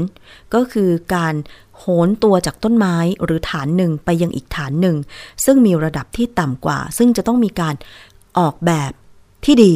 [0.55, 1.35] ก็คือการ
[1.79, 4.97] โหนตัวจากต้นไม้หรือฐานหนึ่งไปยังอีกฐานหนึ่ง
[5.45, 7.75] ซึ่งมีระดับที่ต่ำกว่า ซึ่งจะต้องมีการ
[8.38, 8.93] ออกแบบ
[9.45, 9.75] ที่ดี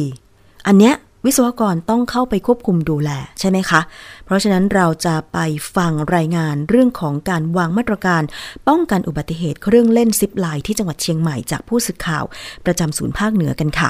[0.67, 3.81] อันเนี้ยวิศวกรต้องเข้าไปควบคุมดูแลใช่ไหมคะ
[4.25, 5.37] เพราะฉะนั้นเราจะไป
[5.75, 8.23] ฟังรายงานเรื่องของการวางมาตรการ
[8.67, 12.23] ป้องกันอุบัติเหตุเครื่องเล่นซิปไลน์ที่จังหวัดเชียงใหม่จากผู้สื่อข่าว
[12.65, 13.87] ประจำศูนย์ภาคเหนือกันค่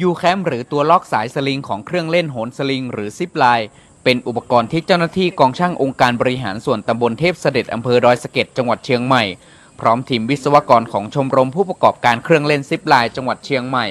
[0.00, 3.68] U-clamp หรือตัวล็อกสายสลิงของเครื่องเล่นโหนสลิงหรือซิปไลน์
[4.04, 9.24] เป็นอุปกรณ์ที่เจ้าหน้าที่กองช่างองค์การบริหารส่วนตำบลเทพเสด็จอำเภอดอยสะเก็ดจังหวัดเชียงใหม่
[9.80, 13.86] พร้อมทีมวิศวกรของชมรมผู้ประกอบการเครื่องเล่นซิปไลน์จังหวัดเชียงใหม่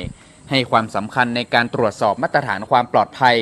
[0.50, 3.38] ให้ความสำคัญในการตรวจสอบมาตรฐานความปลอดภัย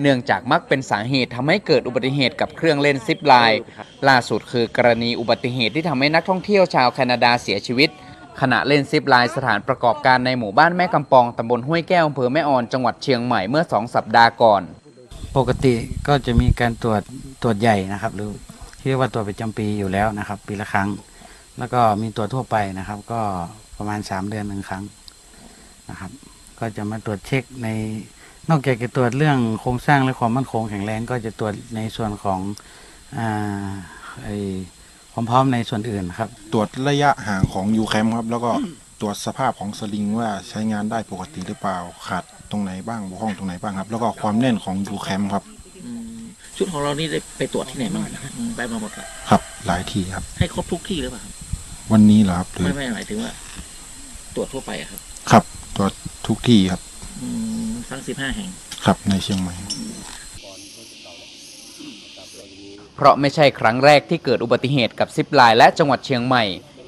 [0.00, 3.60] เนื่องจากมักเป็นสาเหตุทำให้เกิดอุบัติเหตุกับเครื่องเล่นซิปไลน์
[4.08, 7.90] ล่าสุดคือกรณีอุบัติเหตุที่ทำให้นักท่องเที่ยวชาวแคนาดาเสียชีวิต
[8.40, 14.62] ขณะเล่นซิปไลน์สถานประกอบการในหมู่บ้านแม่กำปองตำบลห้วยแก้วอำเภอแม่ออนจังหวัดเชียงใหม่เมื่อสองสัปดาห์ก่อน
[15.36, 15.74] ปกติ
[16.08, 17.02] ก็จะมีการตรวจ
[17.42, 18.32] ตรวจใหญ่นะครับ หรือ
[18.78, 20.88] ที่เรียกว่าตรวจประจำปีอยู่แล้วนะครับ ปีละครั้ง
[21.58, 23.20] แล้วก็มีตรวจทั่วไปนะครับ ก็
[23.76, 24.84] ประมาณ 3 เดือนหนึ่งครั้ง
[25.90, 26.10] นะครับ
[26.58, 27.68] ก็จะมาตรวจเช็คใน
[28.50, 32.40] นอกจากจะตรวจเรื่องโครงสร้างและความมั่นคงแข็งแรงก็จะตรวจในส่วนของ
[33.18, 33.68] อ่า
[34.24, 34.28] ไอ
[35.18, 38.50] ความพร้อมในส่วนอื่นครับ ตรวจระยะห่างของยูแคมครับ แล้วก็
[39.00, 45.44] ตรวจสภาพของสลิงว่าใช้งานได้ปกติหรือเปล่าขาดตรงไหนบ้างบกพร่องตรงไหนบ้างครับ แล้วก็ความแน่นของยูแคมครับ
[45.84, 46.20] อืม
[46.56, 48.02] ชุดของเรานี่ได้ไปตรวจที่ไหนบ้าง
[48.36, 51.34] อืมไปมาหมดละครับ หลายทีครับ ให้ครบทุกที่หรือเปล่าครับ
[51.92, 53.32] วันนี้เหรอครับหรือไม่ไม่หมายถึงว่า
[54.34, 55.00] ตรวจทั่วไปอะครับ
[55.30, 55.44] ครับ
[55.76, 55.92] ตรวจ
[56.26, 56.80] ทุกที่ครับ
[57.22, 57.28] อื
[57.68, 58.48] มทั้งสิบห้าแห่ง
[58.84, 59.54] ครับในเชียงใหม่
[63.00, 66.44] เพราะไม่ใช่ครั้งแรกที่เกิดอุบัติเหตุกับซิปไลน์และจังหวัดเชียงใหม่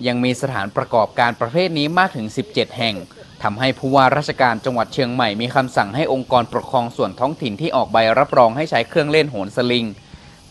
[0.06, 2.96] ยังมีสถานประกอบการประเภทนี้มากถึง 17 แห่ง
[3.42, 9.86] ทำให้ผู้ว่าราชการจังหวัดเชียงใหม่มีคำสั่งให้องค์กรปกครองส่วนท้องถิ่นที่ออกใบรับรองให้ใช้เครื่องเล่นโหนสลิง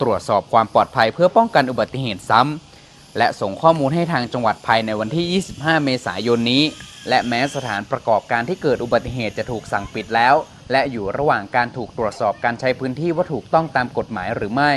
[0.00, 6.62] ตรวจสอบความปลอดภัยเพื่อป้องกันอุบัติเหตุซ้ำและส่งข้อมูลให้ทางจังหวัดภายในวันที่ 25 เมษายนนี้
[7.08, 10.34] และแม้สถานประกอบการที่เกิดอุบัติเหตุจะถูกสั่งปิดแล้ว
[10.72, 14.72] และอยู่ระหว่างการถูกตรวจสอบการใช้พื้นที่ว่าถูกต้องตามกฎหมายหรือไม่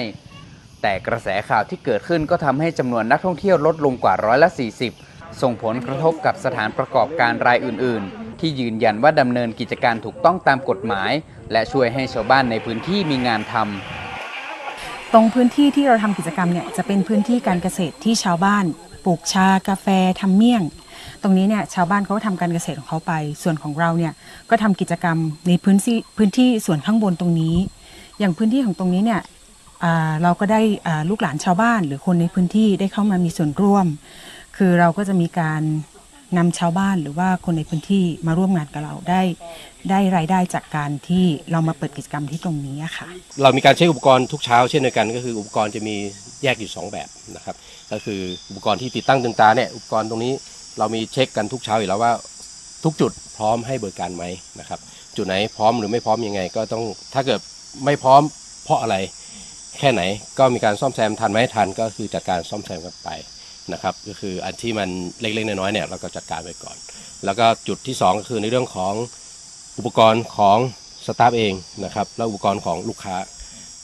[0.83, 4.49] แต่กระแสข่าวที่เกิดขึ้นก็ทำให้จำนวนนักท่องเที่ยวลดลงกว่าร้อยละ
[4.95, 11.11] 40 ส่งผลกระทบกับสถานประกอบการรายอื่น ๆ ที่ยืนยันว่าดำเนินกิจการถูกต้องตามกฎหมาย
[11.51, 18.65] และช่วยให้ชาวบ้านในพื้นที่มีงานทำตรงพื้นที่ที่เราทำกิจกรรมเนี่ยจะเป็นพื้นที่การเกษตรที่ชาวบ้าน
[19.05, 19.87] ปลูกชากาแฟ
[20.21, 20.63] ทำเมี่ยง
[21.21, 24.13] ตรงนี้เนี่ยชาวบ้านเขาก็ทำการเกษตรของเขาไป ส่วนของเราเนี่ย
[24.49, 25.17] ก็ทำกิจกรรม
[25.47, 27.55] ในพื้นที่พื้นที่ส่วนข้างบนตรงนี้
[28.19, 29.21] อย่างพื้นที่ของตรงนี้เนี่ย
[30.23, 30.61] เราก็ได้
[31.09, 33.85] ลูกหลานชาวบ้าน หรือคนในพื้นที่ได้เข้ามามีส่วนร่วม
[34.57, 35.61] คือเราก็จะมีการ
[36.37, 39.21] นำชาวบ้านหรือว่าคนในพื้นที่มาร่วมงานกับเราได้
[39.89, 43.07] ได้รายได้จากการที่เรามาเปิดกิจกรรมที่ตรงนี้ค่ะ
[43.41, 45.95] เรามีการใช้อุปกรณ์ทุกเช้าเช่นเดียวกัน ก็คืออุปกรณ์จะมี
[46.43, 47.55] แยกอยู่ 2 แบบนะครับ
[47.91, 48.19] ก็คือ
[48.49, 50.33] อุปกรณ์ที่ติดตั้งตึงตาเนี่ยอุปกรณ์ตรงนี้
[50.77, 52.13] เรามีเช็คกันทุกเช้าอยู่แล้วว่า
[52.83, 54.23] ทุกจุดพร้อมให้บริการไหม
[54.59, 54.79] นะครับ
[55.17, 57.39] จุดไหนพร้อมหรือไม่พร้อมยังไง ก็ต้องถ้าเกิด
[57.85, 58.21] ไม่พร้อม
[58.63, 58.95] เพราะอะไร
[59.79, 60.01] แค่ไหน
[60.39, 63.09] ก็มีการซ่อมแซมทันไหมทันก็คือจัดการซ่อมแซมกันไป
[63.73, 64.89] นะครับก็คืออันที่มัน
[65.21, 66.77] เล็กๆน้อยๆเนี่ยเราก็จัดการไปก่อน
[67.25, 68.93] แล้วก็จุดที่สองก็คือในเรื่องของ
[69.77, 70.57] อุปกรณ์ของ
[71.05, 71.53] สตาฟเอง
[71.85, 73.15] นะครับแล้วอุปกรณ์ของลูกค้า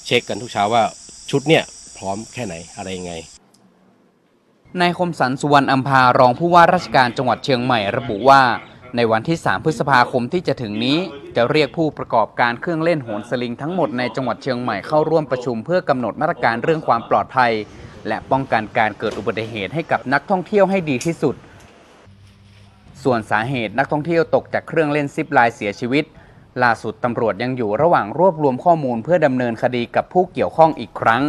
[0.05, 0.83] เช็คกันทุกเช้าว่า
[1.31, 1.63] ชุดเนี่ย
[1.97, 3.13] พร้อมแค่ไหนอะไรยังไง
[4.79, 8.41] นายคมสันสุวรรณอัมพารองผู้ว่าราชการจังหวัดเชียงใหม่ระบุว่า
[8.95, 10.97] ในวันที่ 3 พฤษภาคมที่จะถึงนี้
[11.35, 17.51] จะเรียกผู้ประกอบการเครื่องเล่นโหนสลิงทั้งหมดในจังหวัดเชียงใหม่เข้าร่วมประชุมเพื่อกำหนดมาตรการเรื่องความปลอดภัย
[18.07, 21.35] และป้องกันการเกิดอุบัติเหตุให้กับนักท่องเที่ยวให้ดีที่สุด
[23.03, 26.05] ส่วนสาเหตุนักท่องเที่ยวตกจากเครื่องเล่นซิปไลน์เสียชีวิต
[26.63, 31.23] ล่าสุดตำรวจยังอยู่ระหว่างรวบรวมข้อมูลเพื่อดำเนินคดีกับผู้เกี่ยวข้องอีกครั้ง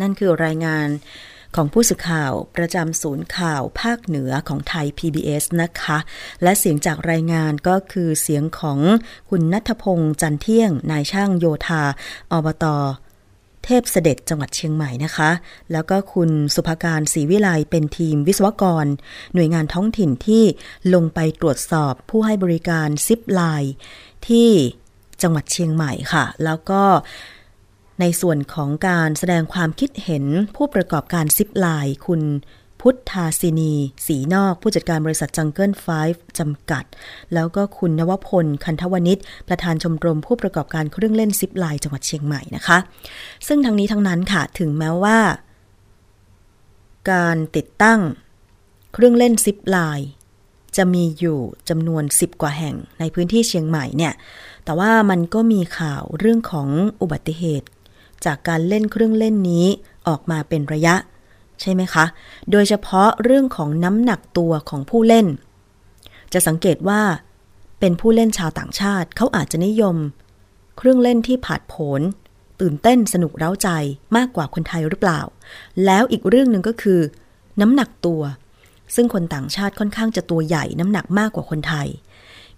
[0.00, 0.88] นั่นคือรายงาน
[1.56, 5.98] ของผู้สื่อข่าวประจำศูนย์ข่าวภาคเหนือของไทย PBS นะคะ
[6.42, 8.78] และเสียงจากรายงานก็คือเสียงของ
[9.30, 11.82] คุณนัทพงษ์จันเที่ยง นายช่างโยธา
[12.32, 12.64] อบต
[13.64, 15.30] เทพเสด็จจังหวัดเชียงใหม่นะคะ
[15.72, 18.86] แล้วก็คุณสุภการศรีวิไลเป็นทีมวิศวกร
[19.34, 20.44] หน่วยงานท้องถิ่นที่
[20.94, 23.74] ลงไปตรวจสอบผู้ให้บริการซิปไลน์
[24.28, 24.50] ที่
[25.22, 26.82] จังหวัดเชียงใหม่ค่ะ แล้วก็
[28.02, 30.24] ในส่วนของการแสดงความคิดเห็น
[30.56, 32.22] ผู้ประกอบการซิปไลน์คุณ
[32.80, 33.74] พุทธาสินี
[34.06, 35.86] สีนอกผู้จัดการบริษัท Jungle Flight
[36.38, 36.84] จำกัด
[37.34, 42.78] แล้วก็คุณนวพล คันทวนิชประธานชมรมผู้ประกอบการเครื่องเล่นซิปไลน์จังหวัดเชียงใหม่นะคะ
[43.46, 45.18] ซึ่งทั้งนี้ทั้งนั้นค่ะถึงแม้ว่า
[47.12, 48.00] การติดตั้ง
[48.92, 50.10] เครื่องเล่นซิปไลน์
[50.76, 51.38] จะมีอยู่
[51.68, 54.12] จำนวน 10 กว่าแห่งในพื้นที่เชียงใหม่เนี่ย
[54.64, 56.68] แต่ว่ามันก็มีข่าวเรื่องของ
[57.00, 57.68] อุบัติเหตุ
[58.26, 59.66] จากการเล่นเครื่องเล่นนี้
[60.08, 60.94] ออกมาเป็นระยะ
[61.60, 62.04] ใช่ไหมคะ
[62.50, 65.26] โดยเฉพาะเรื่องของน้ำหนักตัวของผู้เล่น
[66.32, 67.00] จะสังเกตว่า
[67.80, 69.96] เป็นผู้เล่นชาวต่างชาติเขาอาจจะนิยม
[70.78, 72.00] เครื่องเล่นที่ผาดโผน
[72.60, 73.68] ตื่นเต้นสนุกเร้าใจ
[74.16, 75.20] มากกว่าคนไทยหรือเปล่า
[75.84, 77.00] แล้วอีกเรื่องหนึ่งก็คือ
[77.60, 78.22] น้ำหนักตัว
[78.94, 81.88] ซึ่งคนต่างชาติค่อนข้างจะตัวใหญ่น้ำหนักมากกว่าคนไทย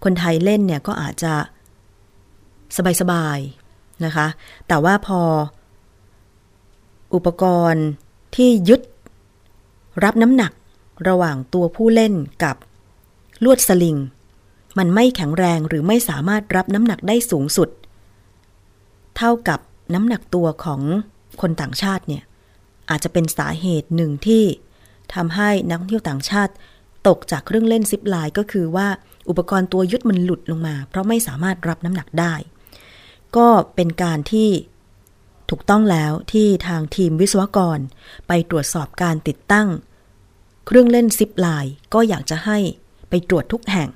[0.04, 1.34] คนไทยเล่นเนี่ยก็อาจจะ
[3.00, 3.63] สบายๆ
[4.04, 4.26] นะคะ
[4.68, 5.20] แต่ว่าพอ
[7.14, 7.86] อุปกรณ์
[8.36, 8.80] ที่ยึด
[10.04, 10.52] รับน้ำหนัก
[11.08, 12.56] ระหว่างตัวผู้เล่นกับ
[13.44, 13.96] ลวดสลิง
[14.78, 17.68] มันไม่แข็งแรงหรือไม่สามารถรับน้ำหนักได้สูงสุด
[19.16, 19.60] เท่ากับ
[19.94, 20.80] น้ำหนักตัวของ
[21.40, 22.22] คนต่างชาติเนี่ย
[22.90, 24.44] อาจจะเป็นสาเหตุหนึ่งที่
[25.14, 26.52] ทำให้นักท่องเที่ยวต่างชาติ
[27.08, 28.88] ตกจากเครื่องเล่นซิปไลน์ก็คือว่า
[29.28, 32.34] อุปกรณ์ตัวยึดมันหลุดลงมา เพราะไม่สามารถรับน้ำหนักได้
[33.36, 34.50] ก็เป็นการที่
[35.50, 37.78] ถูกต้องแล้วที่ทางทีมวิศวกร
[38.28, 39.68] ไปตรวจสอบการติดตั้ง
[40.66, 42.58] เครื่องเล่นซิปไลน์ก็อยากจะให้
[43.08, 43.90] ไปตรวจทุกแห่ง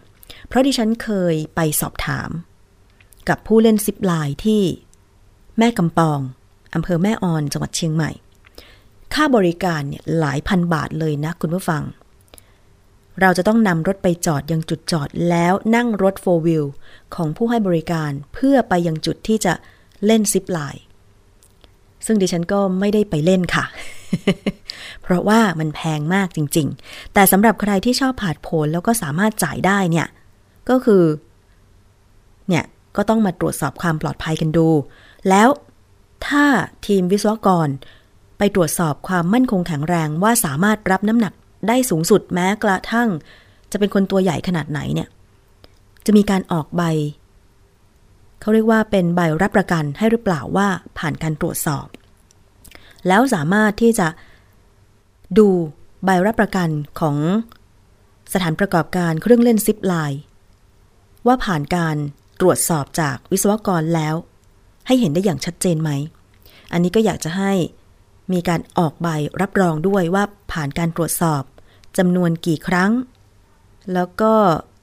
[0.47, 2.31] เพราะดิฉันเคยไปสอบถาม
[3.29, 4.63] กับผู้เล่นซิปไลน์ที่
[5.59, 6.19] แม่กำปอง
[6.75, 8.11] อำเภอแม่ออนจังหวัดเชียงใหม่
[9.15, 11.83] ค่าบริการเนี่ยหลายพันบาทเลยนะคุณผู้ฟัง
[13.21, 16.65] เราจะต้องนำรถไปจอดยังจุดจอดแล้วนั่งรถโฟวิล
[17.15, 19.53] ของผู้ให้บริการเพื่อไปยังจุดที่จะ
[20.07, 20.85] เล่นซิปไลน์
[22.07, 23.65] ซึ่งดิฉันก็ไม่ได้ไปเล่นค่ะ
[25.03, 30.07] เพราะว่ามันแพงมากจริง ๆ แต่สำหรับใครที่ชอบผาดโผนแล้วก็สามารถจ่ายได้เนี่ย
[30.69, 31.03] ก็คือ
[32.49, 32.65] เนี่ย
[32.97, 34.69] ก็ต้องมาตรวจสอบความปลอดภัยกันดู
[35.29, 35.49] แล้ว
[36.27, 36.45] ถ้า
[36.87, 37.69] ทีมวิศวกร
[38.39, 41.33] ไปตรวจสอบความมั่นคงแข็งแรงว่าสามารถรับน้ำหนัก
[41.67, 43.09] ได้สูงสุดแม้กระทั่ง
[43.73, 45.09] จะเป็นคนตัวใหญ่ขนาดไหนเนี่ย
[46.07, 46.83] จะมีการออกใบ
[48.41, 50.69] เขาเรียกว่าเป็นใบรับประกันให้หรือเปล่าว่า
[50.99, 51.87] ผ่านการตรวจสอบ
[53.09, 54.09] แล้วสามารถที่จะ
[55.39, 55.49] ดู
[56.05, 56.69] ใบรับประกัน
[57.01, 57.17] ของ
[58.33, 60.21] สถานประกอบการเครื่องเล่นซิปไลน์
[61.27, 61.97] ว่าผ่านการ
[62.41, 64.15] ตรวจสอบจากวิศวกรแล้ว
[64.87, 65.91] ให้เห็นได้อย่างชัดเจนไหม
[66.73, 67.53] อันนี้ก็อยากจะให้
[68.33, 69.09] มีการออกใบ
[69.41, 71.43] รับรองด้วยว่าผ่านการตรวจสอบ
[71.99, 72.93] จำนวนกี่ครั้ง
[73.95, 74.33] แล้วก็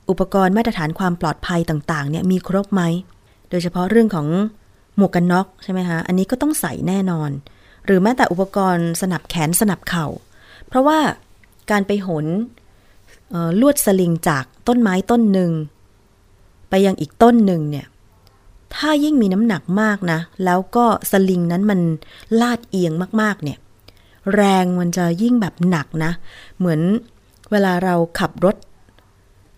[0.09, 2.81] อุปกรณ์มาตรฐานความปลอดภัยต่างๆเนี่ยมีครบไหม
[3.49, 4.27] โดยเฉพาะเรื่องของ
[4.97, 7.29] หมวกกันน็อกใช่ไหมคะ อันนี้ก็ต้องใส่แน่นอน
[7.85, 10.07] หรือแม้แต่อุปกรณ์สนับแขนสนับเข่า
[10.67, 10.99] เพราะว่า
[11.71, 12.25] การไปหน
[13.61, 15.51] ลวดสลิงจากต้นไม้ต้นหนึ่ง
[16.69, 17.85] ไปยังอีกต้นหนึ่งเนี่ย
[18.77, 21.79] ถ้ายิ่งมีน้ำหนักมากนะ แล้วก็สลิงนั้นมัน
[22.41, 23.57] ลาดเอียงมากๆ เนี่ย
[24.35, 26.11] แรงมันจะยิ่งแบบหนักนะ
[26.57, 26.81] เหมือน
[27.51, 28.55] เวลาเราขับรถ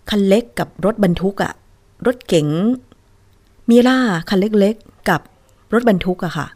[0.10, 1.54] คันเล็กกับรถบรรทุกอะ
[2.06, 2.48] รถเก๋ง
[3.70, 4.00] มีล่า
[4.30, 5.22] คันเล็กๆ กับ
[5.74, 6.48] รถบรรทุกอะค่ะ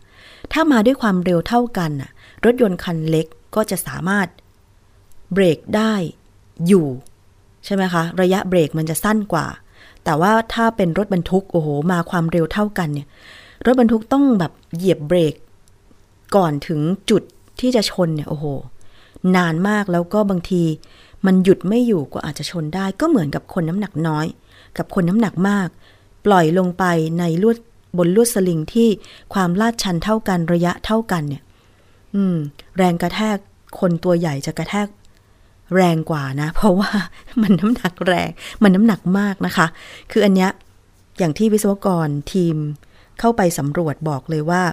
[0.51, 2.11] ถ้ามาด้วยความเร็วเท่ากันอะ
[2.45, 4.27] รถยนต์คันเล็กก็จะสามารถ
[5.33, 5.93] เบรกได้
[6.67, 6.87] อยู่
[7.65, 9.45] ใช่ไหมคะ ระยะเบรกมันจะสั้นกว่า
[10.03, 13.07] แต่ว่าถ้าเป็นรถบรรทุกโอ้โหมาความเร็วเท่ากันเนี่ย
[13.65, 15.33] รถบรรทุกต้องแบบเหยียบเบรก
[16.35, 17.23] ก่อนถึงจุด
[17.59, 18.45] ที่จะชนเนี่ยโอ้โห
[19.35, 20.63] นานมากแล้วก็บางที
[21.25, 24.25] มันหยุดไม่อยู่ก็อาจจะชนได้ ก็เหมือนกับคนน้ำหนักน้อย
[24.77, 25.67] กับคนน้ำหนักมาก
[26.25, 26.83] ปล่อยลงไป
[27.19, 27.57] ในลวด
[27.97, 28.89] บนลวดสลิงที่
[29.33, 31.43] ความลาดชันเท่ากันระยะเท่ากันเนี่ย
[32.15, 32.37] อืม
[32.77, 33.37] แรงกระแทก
[33.79, 34.87] คนตัวใหญ่จะกระแทก
[35.75, 36.91] แรงกว่านะ เพราะว่า
[37.41, 38.29] มันน้ำหนักแรง
[38.63, 39.67] มันน้ำหนักมากนะคะ
[40.11, 40.51] คืออันเนี้ย
[41.19, 42.55] อย่างที่วิศวกรทีม
[43.19, 44.63] เข้าไปสำรวจบอกเลยว่า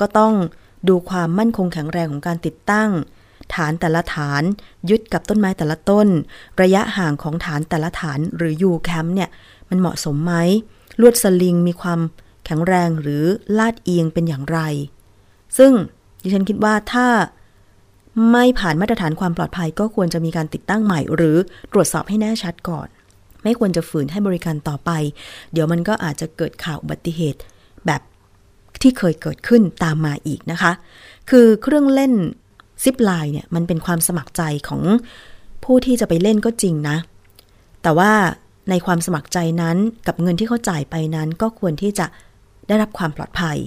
[0.00, 0.32] ก็ต้อง
[0.88, 2.90] ดูความมั่นคงแข็งแรงของการติดตั้ง
[3.54, 4.42] ฐานแต่ละฐาน
[4.90, 6.08] ยึดกับต้นไม้แต่ละต้น
[6.62, 9.30] ระยะห่างของฐานแต่ละฐานหรือยูแคมป์เนี่ย
[9.68, 10.34] มันเหมาะสมไหม
[11.00, 12.00] ลวดสลิงมีความ
[12.44, 13.24] แข็งแรงหรือ
[13.58, 14.58] ลาดเอียงเป็นอย่างไร
[15.58, 15.72] ซึ่ง
[16.22, 17.06] ดิฉันคิดว่าถ้า
[18.30, 21.36] ไม่ผ่านมาตรฐานความปลอดภัย ก็ควรจะมีการติดตั้งใหม่ หรือ
[21.72, 22.88] ตรวจสอบให้แน่ชัดก่อน
[23.42, 24.90] ไม่ควรจะฝืนให้บริการต่อไป
[25.52, 27.40] เดี๋ยวมันก็อาจจะเกิดข่าวอุบัติเหตุ
[27.86, 28.00] แบบ
[28.82, 30.72] ที่เคยเกิดขึ้นตามมาอีกนะคะ
[31.30, 32.12] คือเครื่องเล่น
[32.82, 34.82] ซิปไลน์เนี่ยมันเป็นความสมัครใจของ
[35.64, 36.96] ผู้ที่จะไปเล่นก็จริงนะ
[37.82, 38.12] แต่ว่า
[38.70, 42.06] ในความสมัครใจนั้นกับเงินที่เขาจ่ายไปนั้น ก็ควรที่จะ
[42.68, 43.58] ได้รับความปลอดภัย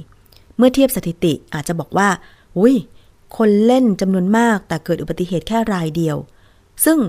[0.57, 2.07] เมื่อเทียบสถิติอาจจะบอกว่า
[2.57, 2.75] อุ้ย
[3.37, 6.17] คนเล่นจำนวนมากแต่เกิดอุบัติเหตุแค่รายเดียว
[6.85, 6.99] ซึ่ง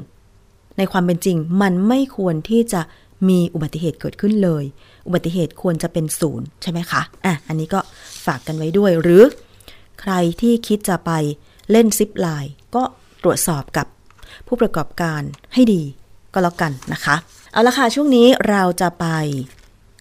[0.79, 2.81] ในความเป็นจริงมันไม่ควรที่จะ
[3.29, 4.65] มีอุบัติเหตุเกิดขึ้นเลย
[5.07, 7.81] อุบัติเหตุควรจะเป็นศูนย์ใช่ไหมคะ อะ อันนี้ก็
[8.27, 9.23] ฝากกันไว้ด้วย หรือ
[10.01, 11.11] ใครที่คิดจะไป
[11.71, 12.83] เล่นซิปไลน์ก็
[13.23, 13.87] ตรวจสอบกับ
[14.47, 15.23] ผู้ประกอบการ
[15.55, 15.83] ให้ดี
[16.33, 17.17] ก็แล้วกันนะคะ
[17.53, 19.07] เอาละค่ะ ช่วงนี้เราจะไป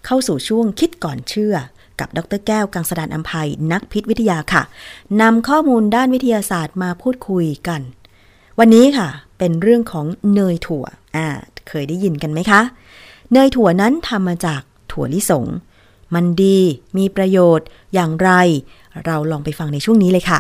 [0.06, 1.56] เข้าสู่ช่วงคิดก่อนเชื่อ
[2.00, 4.64] กับดรแก้วกังสดานอัมภัยนักพิษวิทยาค่ะ
[5.22, 7.82] นำข้อมูลด้านวิทยาศาสตร์มาพูดคุยกัน
[8.60, 9.08] วันนี้ค่ะ
[9.38, 11.28] เป็นเรื่องของเนยถั่วอ่า
[11.68, 12.62] เคยได้ยินกันไหมคะ
[13.34, 15.46] เนยถั่วนั้นทำมาจากถั่วลิสง
[16.14, 16.60] มันดี
[16.98, 18.30] มีประโยชน์อย่างไร
[19.06, 20.40] เราลองไปฟังในช่วงนี้เลยค่ะ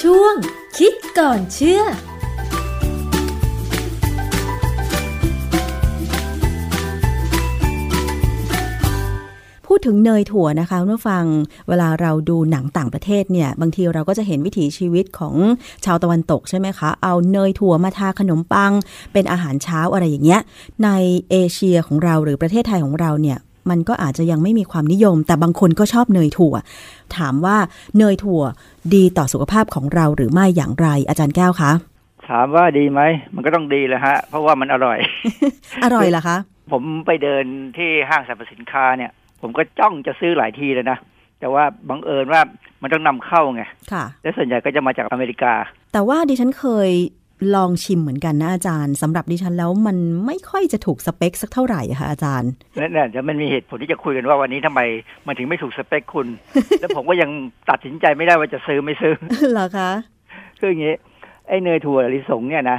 [0.00, 0.34] ช่วง
[0.78, 2.11] คิดก่อนเชื่อพู
[9.76, 11.24] ดถึงเนยถั่วนะคะเมื่อฟัง
[11.68, 15.34] เวลาเราดูหนังต่างประเทศเนี่ย บางทีเราก็จะเห็นวิถีชีวิตของ
[15.84, 18.72] ชาวตะวันตกใช่ไหมคะ เอาเนยถั่วมาทาขนมปัง
[19.12, 20.40] เป็นอาหารเช้าอะไรอย่างเงี้ย
[20.84, 20.88] ใน
[21.30, 23.38] เอเชียของเราหรือประเทศไทยของเราเนี่ย
[23.70, 26.54] มันก็อาจจะยังไม่มีความนิยม แต่บางคนก็ชอบเนยถั่ว
[27.16, 27.56] ถามว่า
[27.98, 28.42] เนยถั่ว
[28.94, 31.72] ดีต่อสุขภาพของเราหรือไม่อย่างไร อาจารย์แก้วคะ
[32.28, 33.00] ถามว่าดีไหม
[33.34, 34.98] มันก็ต้องดีเลยฮะ เพราะว่ามันอร่อย
[35.84, 36.36] อร่อยเหรอคะ
[36.72, 37.44] ผมไปเดิน
[37.76, 39.10] ที่ห้างสรรพสินค้าเนี่ย
[39.42, 40.98] ผมก็จ้องจะซื้อหลายทีเลยนะ
[41.40, 42.40] แต่ว่าบังเอิญว่า
[42.82, 45.52] มันต้องนำเข้าไงค่ะ และส่วนใหญ่ก็จะมาจากอเมริกา
[45.92, 46.90] แต่ว่าดิฉันเคย
[47.56, 54.80] ลองชิมเหมือนกันนะอาจารย์สำหรับดิฉันแล้วมันไม่ค่อยจะถูกสเปคสักเท่าไหร่ค่ะอาจารย์นั่นแหละจะมันมีเหตุผลที่จะคุยกันว่าวันนี้ทำไม
[55.26, 56.26] มันถึงไม่ถูกสเปคคุณ
[56.80, 57.30] แล้วผมก็ยัง
[57.70, 59.14] ตัดสินใจไม่ได้ว่าจะซื้อไม่ซื้อ
[59.52, 59.90] เหรอคะ
[60.60, 60.94] คืออย่างนี้
[61.48, 62.78] ไอ้เนยถั่วลิสงเนี่ยนะ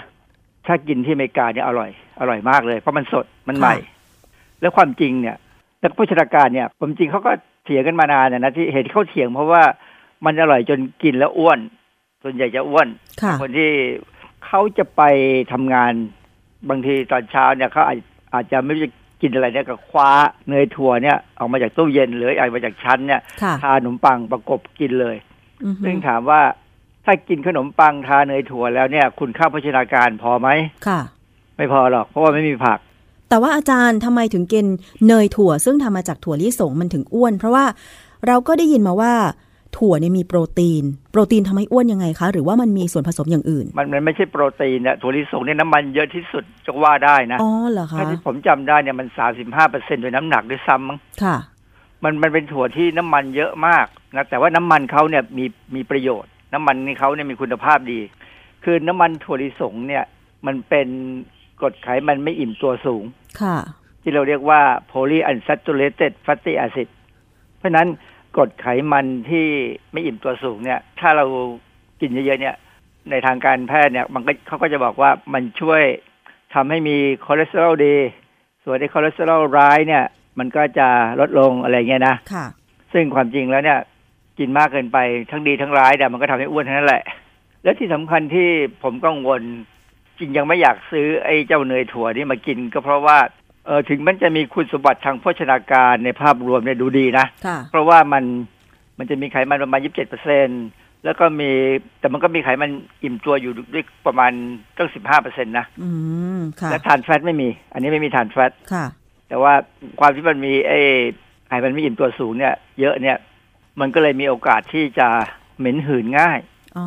[0.67, 3.75] ถ้ากินที่อเมริกาเนี่ยอร่อยอร่อยมากเลยเพราะมันสดมันใหม่
[4.61, 5.35] แล้วความจริงเนี่ย
[5.83, 7.31] นักโภชนาการเนี่ยความจริงเขาก็
[7.63, 9.63] เถียงกันมานานนะที่เหตุที่เขาเถียงเพราะว่า
[10.25, 11.59] มันอร่อยจนกินแล้วอ้วน
[12.23, 12.87] ส่วนใหญ่จะอ้วน
[13.21, 13.69] ค่ะคนที่
[14.45, 15.01] เขาจะไป
[15.51, 15.93] ทำงาน
[16.69, 17.97] บางทีตอนเช้าเนี่ยเขาอาจ
[18.33, 18.91] อาจจะไม่รู้จะ
[19.21, 20.09] กินอะไรเนี่ยก็คว้า
[20.49, 25.17] เนยถั่วเนี่ยออกมาจากตู้เย็นหรือเอามาจากชั้นเนี่ยค่ะทาขนมปังประกบกินเลย
[25.63, 26.41] อือฮึซึ่งถามว่า
[27.05, 30.49] ถ้ากินขนมปังทาเนยถั่วแล้วเนี่ย คุณค่าโภชนาการพอไหม
[30.87, 30.99] ค่ะ
[31.57, 32.79] ไม่พอหรอก เพราะว่าไม่มีผัก
[33.33, 34.65] แต่ว่าอาจารย์ทำไมถึงกิน
[35.07, 37.65] เนยถั่ว ซึ่งทำมาจากถั่วลิสงมันถึงอ้วน เพราะว่า
[38.27, 39.13] เราก็ได้ยินมาว่า
[39.77, 51.37] ถั่วเนี่ยมีโปรตีน โปรตีนทำให้อ้วนยังไงคะ หรือว่ามันมีส่วนผสมอย่างอื่น มันมันไม่ใช่โปรตีนนะถั่วลิสงเนี่ยน้ำมันเยอะที่สุดจะว่าได้นะอ๋อเหรอคะถ้าที่ผมจำได้เนี่ยมันสามสิบห้าเปอร์เซ็นต์โดยน้ำหนักด้วยซ้ำมั้งค่ะ
[52.03, 57.99] มันมันเป็นถั่วที่น้ำมันเยอะมากนะแต่ว่าน้ำมันเขาเนี่ยมีมีประโยชน์ น้ำมันนี่เขาเนี่ยมีคุณภาพดี
[58.63, 60.03] คือน้ำมันถั่วลิสงเนี่ย
[60.45, 60.87] มันเป็น
[61.63, 63.03] กรดไขมันไม่อิ่มตัวสูง
[63.41, 63.57] ค่ะ
[64.01, 64.61] ที่เราเรียกว่า
[64.91, 66.87] polyunsaturated fatty acid
[67.57, 67.87] เพราะฉะนั้น
[68.35, 69.47] กรดไขมันที่
[69.91, 71.25] ไม่อิ่มตัวสูงเนี่ย ถ้าเรา
[72.01, 72.55] กินเยอะๆเนี่ย
[73.09, 75.83] ในทางการแพทย์เนี่ย มันก็เขาก็จะบอกว่ามันช่วย
[76.53, 77.95] ทำให้มีคอเลสเตอรอลดี
[78.63, 80.03] ส่วนไอ้คอเลสเตอรอลร้ายเนี่ย
[80.39, 80.87] มันก็จะ
[81.19, 82.45] ลดลงอะไรเงี้ยนะค่ะ
[82.93, 83.79] ซึ่งความจริงแล้วเนี่ย
[84.39, 84.97] กินมากเกินไป
[85.31, 87.03] ทั้งดีทั้งร้ายแต่มันก็ทำให้อ้วนทั้งนั้นแหละ
[87.63, 88.49] และที่สำคัญที่
[88.83, 89.41] ผมกังวล
[90.19, 93.17] จริงยังไม่อยากซื้อไอ้เจ้าเนยถั่วนี่มากินก็เพราะว่า
[93.65, 98.23] เออถึงมันจะมีคุณสมบัติทางโภชนาการในภาพรวมเนี่ยดูดีนะค่ะเพราะว่ามัน
[98.97, 100.47] มันจะมีไขมันประมาณ27เปอร์เซ็น
[101.05, 101.51] แล้วก็มี
[101.99, 102.69] แต่มันก็มีไขมัน
[103.03, 104.31] อิ่มตัวอยู่ด้วยประมาณ
[104.77, 105.89] ตั้ง15เปอร์เซ็นต์นะอื
[106.37, 108.85] มค่ะและทานแฟตไม่มี อันนี้ไม่มีทานแฟตค่ะ
[109.29, 109.53] แต่ว่า
[109.99, 110.79] ความที่มันมีไอ้
[111.47, 113.17] ไขมันไม่อิ่มตัวสูงเนี่ย เยอะเนี่ย
[113.79, 115.07] มันก็เลยมีโอกาสที่จะ
[115.57, 116.39] เหม็นหืนง่าย
[116.77, 116.85] อ๋อ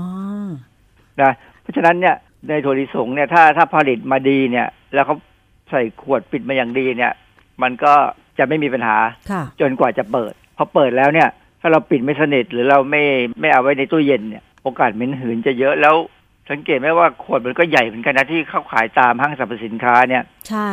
[1.21, 2.17] นะเพราะฉะนั้นเนี่ย
[2.49, 5.17] ในถั่วลิสงเนี่ยถ้าถ้าผลิตมาดีเนี่ย แล้วเขา
[5.71, 7.13] ใส่ขวดปิดมาอย่างดีเนี่ย
[7.63, 7.95] มันก็
[8.39, 8.97] จะไม่มีปัญหา
[9.31, 11.29] ค่ะจนกว่าจะเปิดพอเปิดแล้วเนี่ย
[11.61, 13.03] ถ้าเราปิดไม่สนิทหรือเราไม่
[13.41, 15.95] ไม่เอาไว้ในตู้เย็นเนี่ยโอกาสเหม็นหืนจะเยอะแล้ว
[16.51, 20.71] สังเกตไหมว่าขวดมันก็ใหญ่เหมือนกันนะที่เข้าขายตามห้างสรรพสินค้าเนี่ย ใช่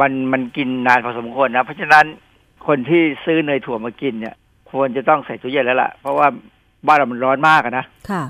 [0.00, 2.04] มันมันกินนานพอสมควรนะ เพราะฉะนั้น
[2.66, 4.34] คนที่ซื้อเนยถั่วมากินเนี่ย
[4.70, 6.26] ควรจะต้องใส่ตู้เย็นแล้วล่ะ เพราะว่า
[6.86, 8.22] บ้านเรามันร้อนมากอะนะค่ะ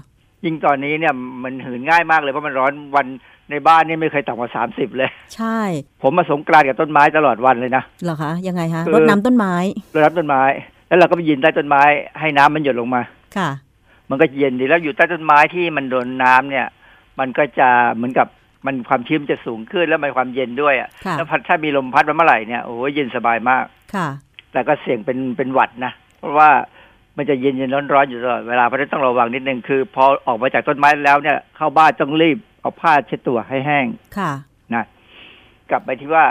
[0.47, 3.07] ยิ่งตอนนี้เนี่ยมันหืนง่ายมากเลยเพราะมันร้อนวัน
[3.51, 5.59] ในบ้านนี่ไม่เคยต่ำกว่าสามสิบเลย ใช่
[6.03, 9.55] ผมมาสงกรานต์กับต้นไม้ตลอดวันเลยนะเหรอคะยังไงคะคือรดน้ำต้นไม้
[9.95, 10.43] รดน้ำต้นไม้
[10.89, 11.83] แล้วเราก็ไปยืนใต้ต้นไม้
[12.21, 13.03] ให้น้ำมันหยดลงมา
[13.37, 13.51] ค่ะ
[14.11, 16.67] มันก็เย็นดีแล้วอยู่ใต้ต้นไม้ที่มันโดนน้ำเนี่ย
[17.19, 18.27] มันก็จะเหมือนกับ
[18.67, 24.09] มันความชื้นจะสูงขึ้นแล้วมันความเย็นด้วยอะค่ะแล้วพัดถ้ามีลมพัดมาเมื่อไหร่เนี่ยโอ้ยเย็นสบายมากค่ะ
[24.53, 26.51] แต่ก็เสี่ยงเป็นเป็นหวัดนะเพราะว่า
[27.17, 33.87] มันจะเย็นเย็นร้อนร้อนๆอยู่ตลอดเวลาเพราะฉะนั้นต้องระวังนิดนึงคือ พอออกมาจากต้นไม้แล้วเนี่ย เข้าบ้านต้องรีบเอาผ้าเช็ดตัวให้แห้ง
[34.19, 34.33] ค่ะ
[34.75, 34.85] นะ
[35.71, 36.25] กลับไปที่ว่า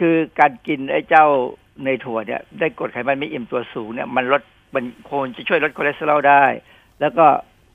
[0.00, 1.26] คือการกินไอ้เจ้า
[1.84, 4.42] ในยถั่วเนี่ย ได้กรดไขมันไม่อิ่มตัวสูงเนี่ยมันลด
[4.74, 6.44] มันควรจะช่วยลดคอเลสเตอรอลได้
[7.00, 7.26] แล้วก็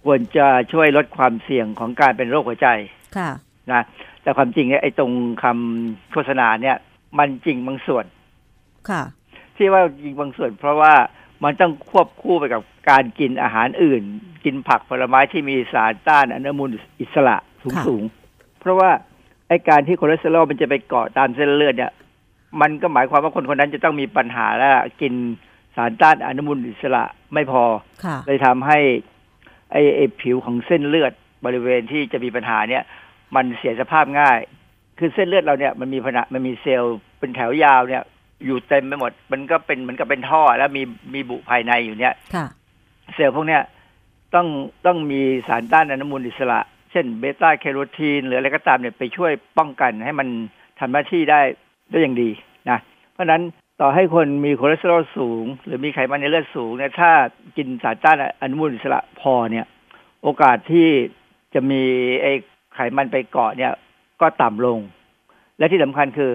[0.05, 2.67] ควรจะช่วยลดความเสี่ยงของการเป็นโรคหัวใจ
[3.17, 3.29] ค่ะ
[3.71, 3.81] นะ
[4.21, 5.11] แต่ความจริงเนี่ยไอ้ตรง
[5.43, 6.77] คำโฆษณาเนี่ย
[7.17, 8.05] มันจริงบางส่วน
[8.89, 9.03] ค่ะ
[9.57, 10.93] ที่ว่าจริงบางส่วน เพราะว่า
[11.43, 14.03] มันต้องควบคู่ไปกับการกินอาหารอื่น
[14.45, 16.69] กินผักผลไม้ที่มีสารต้านอนุมูล
[17.01, 18.03] อิสระสูงค่ะสูง
[18.59, 18.91] เพราะว่า
[19.47, 21.91] ไอ้การที่คอเลสเตอรอลมันจะไปเกาะตามเส้นเลือดเนี่ย
[22.61, 25.13] มันก็หมายความว่าคนคนนั้นจะต้องมีปัญหาแล้วล่ะกิน
[25.75, 27.63] สารต้านอนุมูลอิสระไม่พอ
[28.05, 28.79] ค่ะเลยทำให้
[29.71, 31.13] ไอ้ไอ้ผิวของเส้นเลือด
[31.45, 32.83] บริเวณที่จะมีปัญหาเนี่ย
[33.35, 34.39] มันเสียสภาพง่าย
[34.99, 38.03] คือเส้นเลือดเราเนี่ยมันมีผนังมันมีเซลล์เป็นแถวยาวเนี่ย
[38.45, 40.83] อยู่เต็มไปหมด มันก็เป็นเหมือนกับเป็นท่อแล้วมี
[41.13, 42.45] มีบุภายในอยู่เนี่ยค่ะ
[43.15, 43.61] เซลล์พวกเนี้ย
[44.35, 44.47] ต้อง
[44.85, 46.59] ต้องมีสารต้านอนุมูลอิสระ
[46.91, 50.27] เช่นเบต้าแคโรทีนหรืออะไรก็ตามเนี่ยไปช่วยป้องกันให้มัน
[50.79, 51.41] ทำหน้าที่ได้
[51.89, 52.29] ได้อย่างดี
[52.69, 52.79] นะ
[53.13, 53.41] เพราะฉะนั้น
[53.81, 57.11] ต่อให้คนมีคอเลสเตอรอลสูง หรือมีไขมันในเลือดสูงเนี่ยถ้า
[57.57, 59.65] กินสารต้านอนุมูลอิสระพอเนี่ย
[60.23, 60.87] โอกาสที่
[61.53, 61.81] จะมี
[62.21, 62.33] ไอ้
[62.75, 63.73] ไขมันไปเกาะเนี่ย
[64.21, 64.79] ก็ต่ำลง
[65.57, 66.31] และที่สำคัญคือ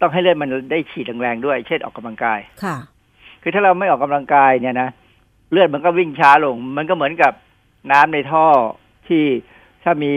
[0.00, 2.76] ต้องให้เลือดมันได้ฉีดแรงๆด้วย เช่นออกกำลังกาย ค่ะ
[3.42, 4.88] คือถ้าเราไม่ออกกำลังกายเนี่ยนะ
[5.52, 7.32] เลือดมันก็วิ่งช้าลง มันก็เหมือนกับ
[7.92, 8.46] น้ำในท่อ
[9.08, 9.24] ที่
[9.84, 10.12] ถ้ามี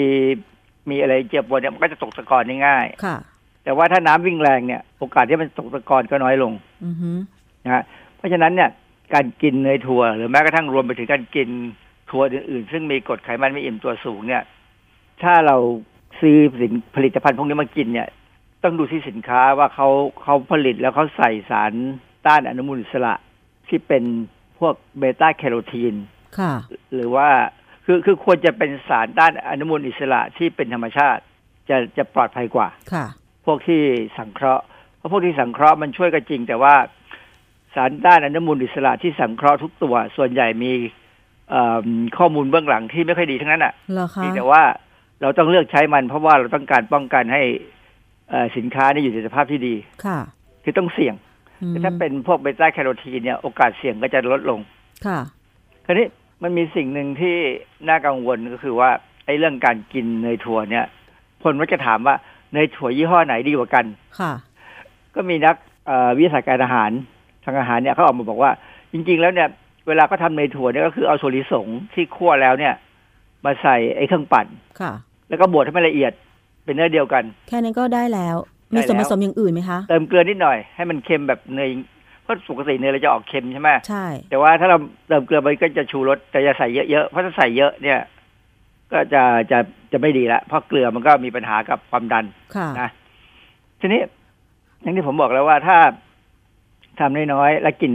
[0.90, 3.18] มีอะไรเจ็บปวดเนี่ยมันก็จะตกตะกอนได้ง่ายค่ะ
[3.64, 6.54] แต่ว่าถ้าน้ำวิ่งแรงเนี่ยโอกาสที่มันตกตะกอนก็น้อยลง
[6.86, 7.12] อือฮึ
[7.64, 7.84] นะฮะ
[8.18, 8.70] เพราะฉะนั้นเนี่ย
[9.14, 11.50] การกินเนยถั่ว หรือแม้กระทั่งรวมไปถึงการกิน
[12.10, 14.44] ถั่วอื่นๆ ซึ่งมีกรดไขมันไม่อิ่มตัวสูงเนี่ย
[15.24, 15.58] ถ้าเรา
[16.22, 18.08] ซื้อสินผลิตภัณฑ์พวกนี้มากินเนี่ย
[18.64, 19.88] ต้องดูที่สินค้าว่าเขา
[20.24, 21.74] เขาผลิตแล้วเขาใส่สาร
[22.26, 23.14] ต้านอนุมูลอิสระ
[23.70, 24.04] ที่เป็น
[24.60, 25.96] พวกเบต้าแคโรทีน
[26.40, 26.54] ค่ะ
[26.94, 27.30] หรือว่า
[27.86, 31.22] คือคือควรจะเป็นสารต้านอนุมูลอิสระที่เป็นธรรมชาติ
[31.70, 33.06] จะจะปลอดภัยกว่าค่ะ
[33.46, 33.82] พวกที่
[34.18, 34.64] สังเคราะห์
[34.98, 36.76] เพราะพวกที่สังเคราะห์มันช่วยก็จริง แต่ว่า
[37.76, 40.72] สารต้านอนุมูลอิสระที่สังเคราะห์ทุกตัว ส่วนใหญ่มี
[41.50, 41.88] เอ่อ
[42.18, 44.64] ข้อมูลเบื้องหลังที่ไม่ค่อยดีทั้งนั้นอะเหรอคะเพียงแต่ว่า
[45.22, 47.79] เราต้องเลือกใช้มันเพราะว่าเราต้องการป้องกันให้เอ่อ
[48.58, 49.76] สินค้านี่อยู่ในสภาพที่ดี
[50.06, 50.20] ค่ะ
[50.64, 51.16] คือต้องเสี่ยง
[51.62, 54.60] อืมแต่ถ้าเป็นพวกเบต้าแคโรทีนเนี่ยโอกาสเสี่ยงก็จะลดลง
[55.06, 55.20] ค่ะ
[55.86, 56.08] คราวนี้
[56.44, 57.36] มันมีสิ่งหนึ่งที่
[57.90, 58.90] น่ากังวลก็คือว่า
[59.26, 60.86] ไอ้เรื่องการกินเนยถั่วเนี่ย
[61.44, 62.16] คนก็จะถามว่า
[62.54, 63.86] เนยถั่วยี่ห้อไหนดีกว่ากัน
[64.20, 64.32] ค่ะ
[65.16, 65.56] ก็มีนัก
[65.88, 66.92] เอ่อวิทยาศาสตร์การอาหาร
[67.46, 68.52] ทางอาหารเนี่ยเขาออกมาบอกว่า
[68.94, 69.50] จริง ๆ แล้วเนี่ย
[69.88, 72.74] เวลาก็ทำเนยถั่วเนี่ยก็คือเอาถั่วลิสงที่คั่วแล้วเนี่ย
[73.46, 74.48] มาใส่ไอ้เครื่องปั่น
[74.82, 74.92] ค่ะ
[75.30, 76.14] แล้วก็บดให้มันละเอียด
[76.70, 78.36] เป็นเนื้อเดียวกัน แค่นั้นก็ได้แล้ว
[78.72, 81.70] ได้มีส่วนแล้ผวสมอย่างอื่นไหมคะ เติมเกลือนิดหน่อยให้มันเค็มแบบเนย
[82.24, 88.00] เพราะปกติเนยเราจะออกเค็มใช่ไหมใช่ แต่ว่าถ้าเราเติมเกลือไปก็จะชูรสแต่จะใส่เยอะๆเพราะถ้าใส่เยอะเนี่ย
[88.92, 89.60] ก็จะจะ
[89.92, 92.90] จะไม่ดีละเพราะเกลือมันก็มีปัญหากับความดันค่ะนะ
[93.80, 94.02] ทีนี้
[94.82, 95.78] อย่างที่ผมบอกแล้วว่าถ้า
[97.00, 97.92] ทำน้อยๆแล้วกิน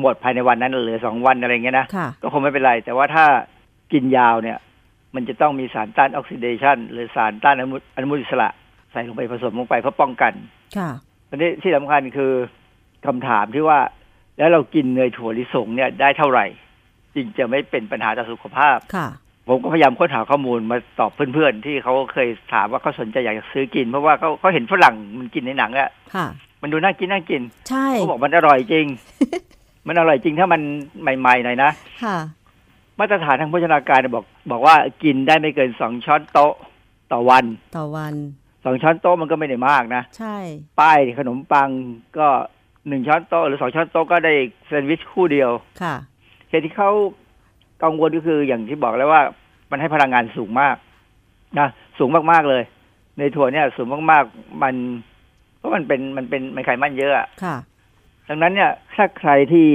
[0.00, 3.24] หมดภายในวันนั้นเหลือสองวันอะไรเงี้ยนะค่ะก็คงไม่เป็นไร แต่ว่าถ้า
[3.92, 4.58] กินยาวเนี่ย
[5.14, 8.48] มันจะต้องมีสารต้านออกซิเดชันหรือสารต้านอนุมูลอนุมูลอิสระ
[8.92, 10.32] ใส่ลงไปผสมลงไปเพื่อป้องกัน
[10.76, 10.90] ค่ะ
[11.28, 12.32] ตอนนี้ที่สำคัญคือ
[13.06, 13.78] คำถามที่ว่า
[14.38, 16.46] แล้วเรากินเนยถั่วลิสงเนี่ยได้เท่าไหร่
[17.14, 19.08] จึงจะไม่เป็นปัญหาต่อสุขภาพค่ะ
[19.48, 26.26] ผมก็พยายามค้นหาข้อมูลมาตอบเพื่อนๆ ที่เขาเคยถามว่าเขาสนใจอยากจะซื้อกิน เพราะว่าเขาเขาเห็นฝรั่งมันกินในหนังอะค่ะ
[26.62, 28.86] มันดูน่ากินน่ากิน ใช่เขาบอกมันอร่อยจริง
[29.86, 30.60] มันอร่อยจริงถ้ามัน
[31.02, 31.70] ใหม่ๆหน่อยนะ
[32.04, 32.16] ค่ะ
[32.98, 36.54] มาตรฐานทางโภชนาการเนี่ยบอก บอกว่ากินได้ไม่เกินสองช้อนโต๊ะ
[37.12, 37.44] ต่อวัน
[37.76, 38.14] ต่อวัน
[38.64, 40.36] สองช้อนโต๊ะมันก็ไม่ได้มากนะ ใช่
[40.80, 41.68] ป้ายขนมปัง
[42.18, 42.28] ก็
[42.88, 44.32] หนึ่งช้อนโต๊ะหรือสองช้อนโต๊ะก็ได้
[44.66, 45.50] แซนด์วิชคู่เดียว
[45.82, 45.94] ค่ะ
[46.50, 46.90] เหตุที่เขา
[47.82, 49.22] กังวลก็คืออย่างที่บอกแล้วว่า
[49.70, 50.76] มันให้พลังงานสูงมาก
[51.58, 51.68] นะ
[51.98, 52.62] สูงมากๆเลย
[53.18, 54.74] ในถั่วเนี่ยสูงมากๆมัน
[55.58, 57.56] เพราะมันเป็นมันเป็นมันไขมันเยอะอะค่ะ
[58.28, 59.66] ดังนั้นเนี่ยถ้าใครที่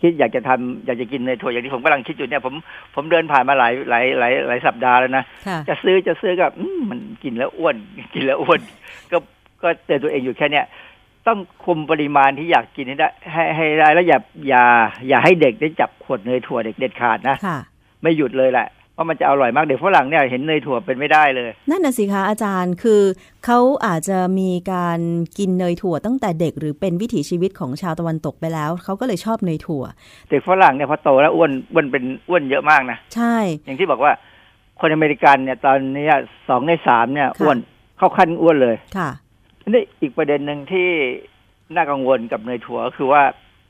[0.00, 2.54] คิดอยากจะทำอยากจะกินเนยถั่วอย่างที่ผมกำลังคิดอยู่เนี่ยผม
[2.94, 7.76] ผมเดินผ่านมาหลายหลายหลายหลายสัปดาห์แล้วนะค่ะจะซื้อจะซื้อกับอืมมันกินแล้วอ้วน
[8.14, 8.60] กินแล้วอ้วน
[9.12, 9.18] ก็
[9.62, 10.66] ก็เตือนตัวเองอยู่แค่เนี้ย
[11.26, 14.64] ต้องคุมปริมาณที่อยากกินให้ได้ให้ให้ได้แล้วอย่าอย่า
[15.08, 17.58] อย่าให้เด็กได้จับขวดเนยถั่วเด็กเด็ดขาดนะค่ะ
[18.02, 18.66] ไม่หยุดเลยแหละ
[18.98, 23.02] เพราะมันจะอร่อยมากเด็กฝรั่งเนี่ยเห็นเนยถั่วเป็นไม่ได้เลย นั่นน่ะสิคะอาจารย์คือ
[23.44, 25.00] เขาอาจจะมีการ
[25.38, 29.84] กินเนยถั่วตั้งแต่เด็กหรือเป็นวิถีชีวิตของชาวตะวันตกไปแล้วเขาก็เลยชอบเนยถั่ว
[30.30, 34.12] เด็กฝรั่งเนี่ยพอโตแล้วอ้วนอ้วนเป็นอ้วนเยอะมากนะใช่ อย่างที่บอกว่า
[34.80, 36.06] คนอเมริกันเนี่ยตอนนี้
[36.48, 37.58] สองในสามเนี่ยค่ะอ้วน
[37.98, 39.10] เข้าขั้นอ้วนเลยค่ะ
[39.62, 40.88] ทีนี่อีกประเด็นหนึ่งที่
[41.74, 43.22] น่ากังวลกับเนยถั่วก็คือว่า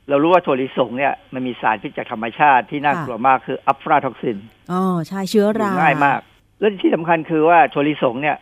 [0.09, 4.37] เรารู้ว่าถั่วลิสงเนี่ยมันมีสารพิษจากธรรมชาติที่น่ากลัวมากคืออะฟลาท็อกซิน
[4.71, 6.19] อ๋อใช่เชื้อราง่ายมาก
[6.59, 8.37] และที่สำคัญคือว่าถั่วลิสงเนี่ย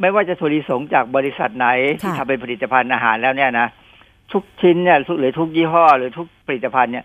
[0.00, 1.66] ไม่ว่าจะถั่วลิสงจากบริษัทไหน
[2.00, 3.68] ที่ทำเป็นผลิตภัณฑ์อาหารแล้วเนี่ยนะ
[4.32, 7.04] ทุกชิ้นเนี่ยทุกหรือทุกยี่ห้อ หรือทุกผลิตภัณฑ์เนี่ย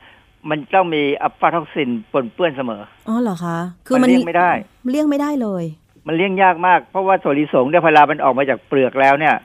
[0.49, 4.51] มันต้องมีอะฟลาท็อกซินปนเปื้อนเสมออ๋อเหรอคะคือมันมันเลี่ยงไม่ได้
[4.91, 5.63] เลี่ยงไม่ได้เลย
[6.07, 9.35] มันเลี่ยงยากมากเพราะว่าถั่วลิสงเนี่ยเวลามันออกมาจากเปลือกแล้วเนี่ย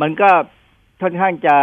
[0.00, 0.30] มันก็
[1.02, 1.56] ค่อนข้างจะ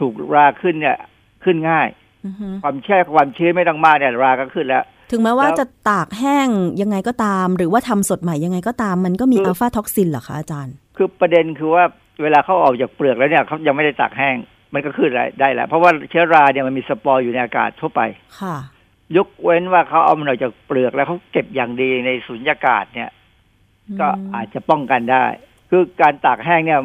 [0.00, 0.96] ถูกราขึ้นเนี่ย
[1.44, 1.88] ขึ้นง่าย
[2.24, 6.48] อือฮึความแช่ความชื้นไม่ต้องมากเนี่ยราก็ขึ้นแล้ว ถึงแม้ว่าแล้วจะตากแห้ง
[6.82, 11.84] ยังไงก็ตาม หรือว่าทำสดใหม่ยังไงก็ตาม มันก็มีคืออัอะฟลาท็อกซินเหรอคะอาจารย์ คือประเด็นคือว่า
[12.22, 14.36] เวลาเขาออกจากเปลือกแล้วเนี่ยเขายังไม่ได้ตากแห้ง
[14.74, 18.00] มันก็ขึ้นได้แล้ว เพราะว่าเชื้อราเนี่ยมันมีสปอร์อยู่ในอากาศทั่วไป
[18.40, 18.56] ค่ะ
[19.16, 23.10] ยกเว้นว่าเขาเอามันออกจากเปลือกแล้วเขาเก็บอย่างดีในสุญญากาศเนี่ย
[24.00, 25.24] ก็อาจจะป้องกันได้
[25.70, 26.80] คือการตากแห้งเนี่ย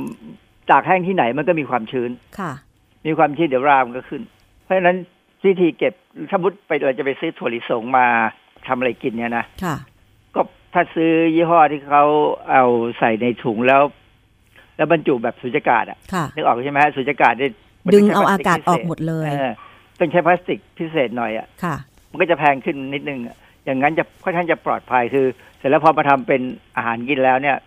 [0.72, 2.52] ตากแห้งที่ไหนมันก็มีความชื้นค่ะ
[3.06, 4.22] มีความชื้นเดี๋ยวรามันก็ขึ้น
[4.70, 4.98] เพราะฉะนั้น
[5.46, 5.94] วิธีเก็บ
[6.30, 8.06] ถ้ามุดไปเราจะไปซื้อถั่วลิสงมา
[8.68, 9.76] ทำอะไรกินเนี่ยนะค่ะ
[10.36, 10.42] ก็
[10.74, 12.04] ถ้าซื้อยี่ห้อที่เขา
[12.52, 12.64] เอา
[13.00, 13.82] ใส่ในถุงแล้ว
[14.78, 17.52] แล้วบรรจุแบบสุญญากาศอะค่ะนึกออกใช่ไหมฮะสุญญากาศเนี่ย
[17.86, 19.52] มันดึต้งใช้เอาพลอาสติกาศพิอศอษกหมดเลยออ
[20.00, 21.76] ต้องใช้พลาสติกพิเศษหน่อยอะค่ะ
[22.10, 25.26] มันก็จะแพงขึ้นนิดนึงอะอย่างนั้นจะค่อนข้างจะปลอดภัยคือ
[25.58, 26.42] เสร็จแล้วพอมาทำเป็น
[26.76, 27.58] อาหารกินแล้วเนี่ย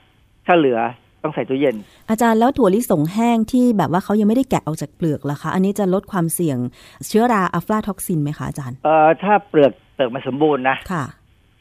[0.47, 0.79] ถ้าเหลือ
[1.23, 1.77] ต้องใส่ตู้เย็น
[2.11, 6.59] อาจารย์แล้วถั่วลิสงแห้งที่แบบว่าเขายังไม่ได้แกะออกจากเปลือกล่ะคะ อันนี้จะลดความเสี่ยง
[7.07, 11.05] เชื้อราอัลฟาท็อกซินไหมคะอาจารย์ เอ่อถ้าเปลือกเปลือกมันสมบูรณ์นะค่ะ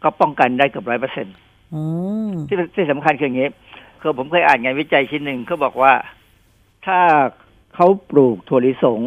[0.03, 1.35] ก็ป้องกันได้เกือบร้อยเปอร์เซ็นต์
[1.71, 1.83] โอ้
[2.49, 3.49] ที่ที่สำคัญคืออย่างนี้
[4.01, 5.93] คือผมเคยอ่านงานวิจัยชิ้นหนึ่งเขาบอกว่า
[6.85, 6.99] ถ้า
[7.75, 8.99] เขาปลูกถั่วลิสง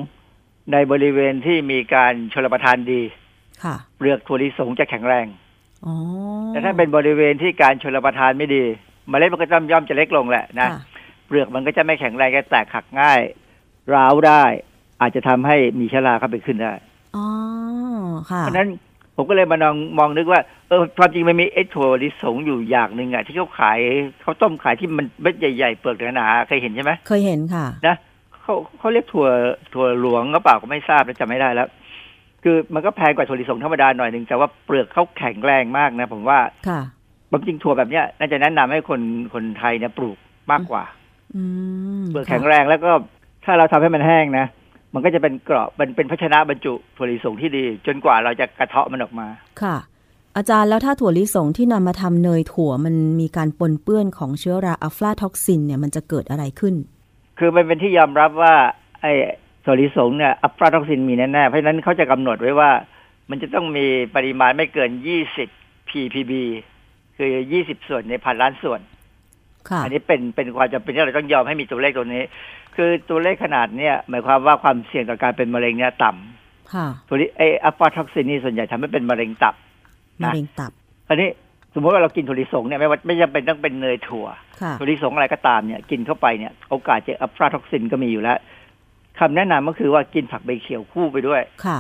[0.73, 3.03] ในบริเวณที่มีการชลประทานดี
[3.65, 5.27] ค่ะ เปลือกถั่วลิสงจะแข็งแรง
[5.87, 5.95] อ๋อ
[6.49, 8.65] แต่ถ้าเป็นบริเวณที่การชลประทานไม่ดี
[9.09, 10.81] เมล็ดมันก็ย่อมย่อมจะเล็กลงแหละนะค่ะ
[11.27, 13.21] เปลือกมันก็จะไม่แข็งแรงจะแตกหักง่าย
[13.95, 14.45] ร้าวได้
[15.01, 16.73] อาจจะทำให้มีเชื้อราเข้าไปขึ้นได้
[17.17, 17.27] อ๋อ
[18.31, 18.69] ค่ะเพราะฉะนั้น
[19.17, 23.79] ผมก็เลยมานองมองนึกว่าเออความจริงมันมีไอ้ถั่วลิสงอยู่อย่างหนึ่งอะที่เขาขาย
[24.23, 27.97] เขาต้มขายที่มันเม็ดใหญ่ๆเปลือกหนาๆเคยเห็นใช่ไหมเคยเห็นค่ะนะ
[28.43, 29.29] เขาเขาเรียกถั่ว
[29.75, 31.69] ถั่วหลวงก็เปล่าก็ไม่ทราบแล้วจำไม่ได้แล้ว
[32.43, 36.39] คือมันก็แพงกว่าถั่วลิสงธรรมดาหน่อยหนึ่งแต่ว่าเปลือกเขาแข็งแรงมากนะ ผมว่า
[36.69, 36.81] ค่ะ
[37.35, 39.01] บางจริงถั่วแบบเนี้ยน่าจะแนะนำให้คน
[39.35, 40.18] คนไทยเนี่ยปลูก
[40.51, 40.85] มากกว่า
[41.37, 41.43] อื
[42.03, 42.91] มเปลือกแข็งแรงแล้วก็
[43.45, 44.47] ถ้าเราทำให้มันแห้งนะ
[44.95, 49.26] มันก็จะเป็นเกราะเป็นเป็นภาชนะบรรจุถั่วลิสงที่ดี จนกว่าเราจะกระเทาะมันออกมา
[49.62, 49.76] ค่ะ
[50.37, 56.74] อาจารย์แล้วถ้าถั่วลิสงที่นำมาทำเนยถั่วมันมีการปนเปื้อนของเชื้อราอัลฟาท็อกซินเนี่ยมันจะเกิดอะไรขึ้น
[57.39, 58.55] คือมันเป็นที่ยอมรับว่า
[59.01, 59.12] ไอ้
[59.64, 62.70] ถั่วลิสงเนี่ยอะฟลาท็อกซินมีแน่ๆเพราะฉะนั้นเขาจะกำหนดไว้ว่า
[63.30, 64.91] มันจะต้องมีปริมาณไม่เกิน
[65.41, 66.32] 20 ppb
[67.17, 68.81] คือ20ส่วนในพันล้านส่วน
[69.69, 72.25] ค่ะอันนี้เป็นเป็นความจำเป็นที่เราต้องยอมให้มีตัวเลขตัวนี้
[72.77, 79.55] คือตัวเลขขนาดเนี้ยหมายความว่าความเสี่ยงต่อการเป็นมะเร็งเนี่ยต่ำค่ะตัวนี้ไอ้อะฟลาท็อกซินนี่ส่วนใหญ่ทำให้เป็นมะเร็งตับ
[80.25, 80.73] มะเร็งตับ
[81.09, 81.29] อันนี้
[81.75, 84.27] สมมติว่าเรากินถั่วลิสงเนี่ยไม่ว่าไม่จำเป็นต้องเป็นเนยถั่ว
[84.61, 88.39] ค่ะถั่วลิสงอะไรก็ตามเนี่ย กินเข้าไปเนี่ยโอกาสเจออะฟลาท็อกซินก็มีอยู่แล้ว
[89.19, 91.79] คำแนะนำก็คือว่ากินผักใบเขียวคู่ไปด้วย ค่ะ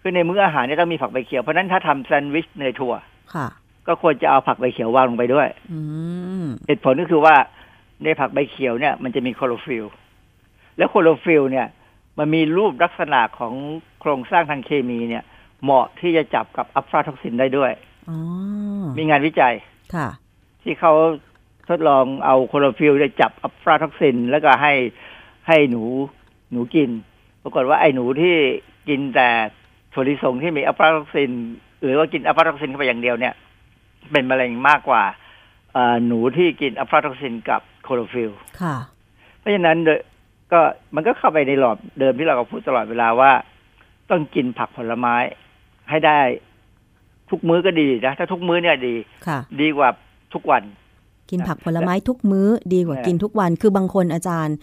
[0.00, 2.94] คือในมื้ออาหารเนี่ยต้องมีผักใบเขียว เพราะฉะนั้นถ้าทำแซนด์วิชเนยถั่ว
[3.34, 3.46] ค่ะ
[3.86, 5.78] ก็ควรจะเอาผักใบเขียววางลงไปด้วยอื
[6.42, 7.36] มเหตุผลก็คือว่า
[8.02, 9.92] ในผักใบเขียวเนี่ย มันจะมีโคลอโรฟิลล์
[10.76, 11.66] แล้วโคลอโรฟิลล์เนี่ย
[12.18, 13.54] มันมีรูปลักษณะของ
[14.00, 15.24] โครงสร้างทางเคมีเนี่ย
[15.62, 17.72] เหมาะที่จะจับกับอะฟลาท็อกซินได้ด้วย
[18.10, 18.18] อ๋อ
[18.98, 19.54] มีงานวิจัย
[19.94, 20.08] ค่ะ
[20.62, 20.92] ที่เขา
[21.68, 24.72] ทดลองเอาคลอโรฟิลล์เนี่ยจับอะฟลาท็อกซิน แล้วก็ให้
[25.48, 25.82] ให้หนู
[26.52, 26.90] หนูกิน
[27.42, 28.36] ปรากฏว่าไอ้หนูที่
[28.88, 29.28] กินแต่
[29.92, 31.30] ถั่วลิสงที่มีอะฟลาท็อกซิน
[31.82, 33.34] หรือว่ากินอะฟลาท็อกซินเข้าไปอย่างเดียวเนี่ย
[34.10, 35.02] เป็นมะเร็งมากกว่า
[35.72, 38.76] เอ่อหนูที่กินอะฟลาท็อกซินกับคลอโรฟิลล์ค่ะ
[39.38, 40.00] เพราะฉะนั้นโดย
[40.52, 40.60] ก็
[40.94, 43.32] มันก็เข้าไปในล็อกเดิมที่เราก็พูดตลอดเวลาว่า
[44.10, 45.14] ต้องกินผักผลไม้
[45.90, 46.20] ให้ได้
[47.30, 48.94] ทุกมื้อก็ดีนะ ถ้าทุกมื้อเนี่ยดี
[49.26, 49.88] ค่ะ ดีกว่า
[50.34, 50.62] ทุกวัน
[51.30, 54.56] กินผักผลไม้ทุกมื้อดีกว่าเออกินทุกวัน คือบางคนอาจารย์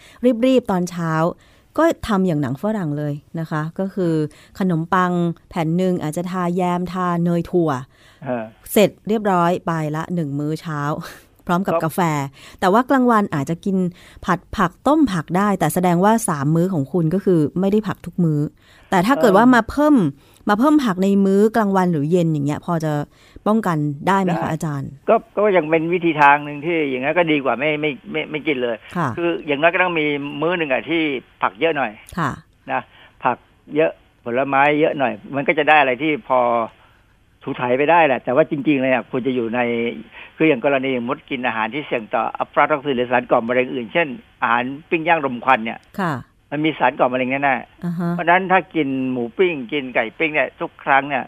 [0.45, 1.11] รีบๆ ตอนเช้า
[1.77, 4.13] ก็ทำอย่างหนังฝรั่งเลยนะคะ ก็คือ
[4.59, 5.11] ขนมปัง
[5.49, 7.71] แผ่นหนึ่งอาจจะทาแยมทาเนยถั่ว
[8.23, 10.81] เออเสร็จเรียบร้อยไปละหนึ่งมื้อเช้า
[11.47, 11.99] พร้อมกับครับกาแฟ
[12.59, 13.77] แต่ว่ากลางวันอาจจะกิน
[14.25, 18.39] ผัดผักต้มผักได้ แต่แสดงว่าสามมื้อของคุณก็คือไม่ได้ผักทุกมื้อ
[18.89, 19.95] แต่ถ้าเกิดว่ามาเพิ่ม
[20.49, 22.93] มาเพิ่มผักในมื้อกลางวันหรือเย็นอย่างเงี้ย พอจะ
[23.47, 23.77] ป้องกัน
[24.07, 30.05] ได้ไหมคะอาจารย์ ก็ก็ยังเป็นวิธีทางหนึ่งที่อย่างนั้นก็ดีกว่าไม่ไม่ไม่ไม่กินเลยค่ะคืออย่างน้อยก็ต้องมี
[30.41, 31.01] มื้อหนึ่งอะที่
[31.41, 32.31] ผักเยอะหน่อยค่ะ
[32.71, 32.81] นะ
[33.23, 33.37] ผัก
[33.75, 33.91] เยอะ
[34.25, 36.39] ผลไม้เยอะหน่อย มันก็จะได้อะไรที่พอ
[37.43, 39.59] ถูถ่ายไปได้แหละ แต่ว่าจริงๆเลยอะควรจะอยู่ใน
[40.37, 44.07] คืออย่างกรณีมดกินอาหารที่เสี่ยงต่ออัฟราท็อกซินหรือสารก่อมะเร็งอื่น เช่น
[44.41, 46.13] อาหารปิ้งย่างรมควันเนี่ยค่ะ
[46.51, 51.23] มันมีสารก่อมะเร็งแน่อ่าฮะๆเพราะฉะนั้นถ้ากินหมูปิ้ง กินไก่ปิ้งเนี่ยทุกครั้งเนี่ย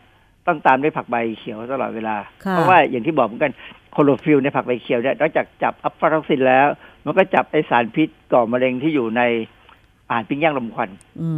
[0.48, 2.16] ต้องตามด้วยผักใบเขียวตลอดเวลา
[2.46, 3.52] ค่ะเพราะว่าอย่างที่บอกเหมือนกัน
[3.92, 6.68] คลอโรฟิลล์ในผักใบเขียวเนี่ยนอกจากจับอะฟลาท็อกซินแล้ว
[7.06, 9.22] มันก็จับไอ้สารพิษก่อมะเร็งที่อยู่ใน
[10.08, 10.90] อาหารปิ้งย่างรมควัน
[11.22, 11.30] อื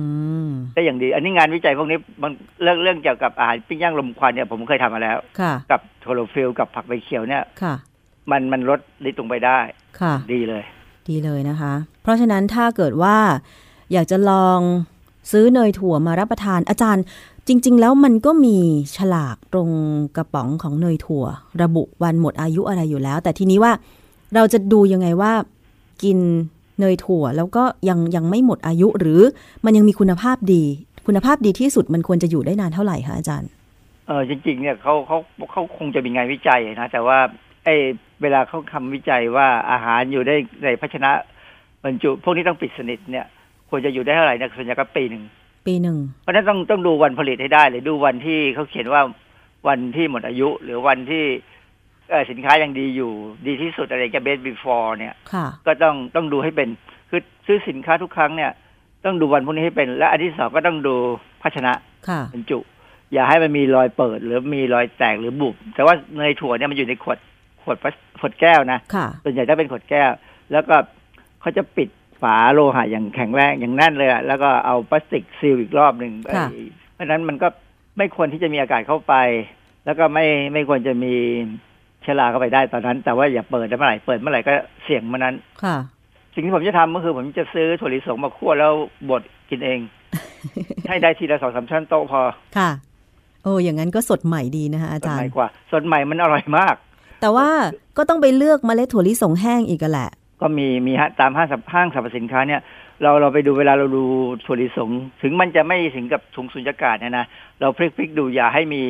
[0.46, 2.32] มได้อย่างดี อันนี้งานวิจัยพวกนี้มัน
[2.64, 7.76] เรื่องเรื่องเกี่ยวกับอาหารปิ้งย่างรมควันเนี่ยผมเคยทำมาแล้วค่ะกับคลอโรฟิลล์กับผักใบเขียวเนี่ยค่ะ
[8.32, 8.80] มันมันลด
[9.10, 9.60] ฤทธิ์ลงไปได้
[10.02, 10.64] ค่ะ ดีเลย
[11.10, 11.74] ดีเลยนะคะ
[12.04, 13.18] เพราะฉะนั้นถ้าเกิดว่า
[13.94, 14.60] อยากจะลอง
[15.32, 17.04] ซื้อเนยถั่วมารับประทานอาจารย์
[17.48, 18.58] จริง ๆ แล้วมันก็มี
[18.98, 19.70] ฉลากตรง
[20.16, 21.26] กระป๋องของเนยถั่ว
[21.62, 23.72] ระบุวันหมดอายุอะไรอยู่แล้ว แต่ทีนี้ว่า
[24.36, 25.32] เราจะดูยังไงว่า
[26.04, 26.18] กิน
[26.80, 29.22] เนยถั่วแล้วก็ยังยังไม่หมดอายุหรือ
[29.66, 30.64] มันยังมีคุณภาพดี
[31.08, 33.50] คุณภาพดีที่สุดมันควรจะอยู่ได้นานเท่าไหร่คะอาจารย์
[34.08, 35.18] เออจริง ๆ เนี่ยเขาเขา
[35.52, 37.18] เขาคงจะมีงานวิจัยนะแต่ว่า
[37.66, 37.76] ไอ้
[38.22, 41.12] เวลาเขาทำวิจัยว่าอาหารอยู่ได้ในภาชนะ
[41.84, 43.26] บรรจุ พวกนี้ต้องปิดสนิทเนี่ย
[43.74, 45.24] ควรจะอยู่ได้เท่าไหร่เนี่ยส่วนใหญ่ก็ปีหนึ่ง
[45.68, 49.02] ปีหนึ่งเพราะฉะนั้นต้องต้องดูวันผลิตให้ได้เลยดูวันที่เขาเขียนว่า
[49.68, 51.24] วันที่หมดอายุ หรือวันที่
[52.10, 53.12] เอ่อสินค้ายังดีอยู่
[53.48, 56.70] ดีที่สุดอะไรจะเบสบีฟอร์เนี่ยค่ะก็ต้องต้องดูให้เป็น
[57.10, 58.52] คือซื้อสินค้าทุกครั้งเนี่ย
[59.06, 60.96] ต้องดูวันพวกนี้ให้เป็น และอันที่สองก็ต้องดู
[61.42, 61.74] ภาชนะ
[62.10, 62.60] ค่ะบรรจุ
[63.14, 67.18] อย่าให้มันมีรอยเปิด หรือมีรอยแตกหรือบุบแต่ว่าเนยถั่วเนี่ยมันอยู่ในขวด
[67.64, 70.12] ขวดพลาสขวดแก้วนะค่ะส่วนใหญ่ถ้าเป็นขวดแก้ว
[70.52, 70.76] แล้วก็
[71.42, 71.88] เขาจะปิด
[72.24, 76.62] ฝาโลหะอย่างแข็งแรงอย่างแน่นเลยอะแล้วก็เอาพลาสติกซีลอีกรอบหนึ่งค่ะไอ้
[76.94, 77.48] เพราะฉะนั้นมันก็
[77.98, 79.14] ไม่ควรที่จะมีอากาศเข้าไป
[79.86, 81.14] แล้วก็ไม่ไม่ควรจะมี
[82.02, 84.54] เชื้อราเข้าไปได้ตอนนั้น แต่ว่าอย่าเปิดได้เมื่อไหร่เปิดเมื่อไหร่ก็
[84.84, 85.76] เสี่ยงเมื่อนั้นค่ะ
[86.34, 88.74] สิ่งที่ผมจะทำก็คือผมจะซื้อถั่วลิสงมาคั่วแล้ว
[89.10, 89.80] บดกินเอง
[90.88, 92.22] ให้ได้ทีละสองสามช้อนโต๊ะพอ
[92.58, 92.70] ค่ะ
[93.44, 96.76] โอ้อย่างนั้นก็สดใหม่ดีนะคะอาสดจารใหม่ย์กว่าสดใหม่มันอร่อยมาก
[97.22, 97.50] แต่ว่า
[97.98, 100.10] ก็ต้องไปเลือกเมล็ดถั่วลิสงแห้งอีกอะแหละ
[100.44, 102.62] ก็มีมีฮะตามห้างสรรพห้างสรรพสินค้าเนี่ย
[103.02, 104.04] เราเราไปดูเวลาเราดู
[104.46, 104.90] ถั่วลิสง
[105.22, 107.26] ถึงมันจะไม่ถึงกับถุงสุญญากาศเนี่ยนะ
[107.60, 108.82] เราพลิกพลิกดูอย่าให้มี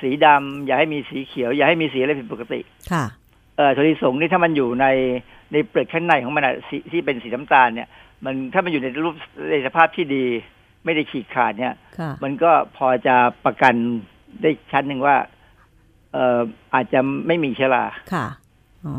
[0.00, 2.60] สีดำอย่าให้มีสีเขียว อย่าให้มีสีอะไรผิดปกติ
[2.92, 3.04] ค่ะ
[3.56, 4.86] เอ่อถั่วลิสงนี่ถ้ามันอยู่ใน
[5.52, 7.88] ในเปลือกข้างในของมันอะสีที่เป็นสีน้ำตาลเนี่ย
[8.24, 9.14] มันถ้ามันอยู่ในรูป
[9.50, 10.24] ในสภาพที่ดี
[10.84, 13.74] ไม่ได้ฉีกขาดเนี่ยค่ะมันก็พอจะประกัน
[14.42, 15.16] ได้ชั้นหนึ่งว่า
[16.12, 16.40] เอ่อ
[16.74, 18.26] อาจจะไม่มีเชื้อราค่ะ
[18.86, 18.96] อ๋อ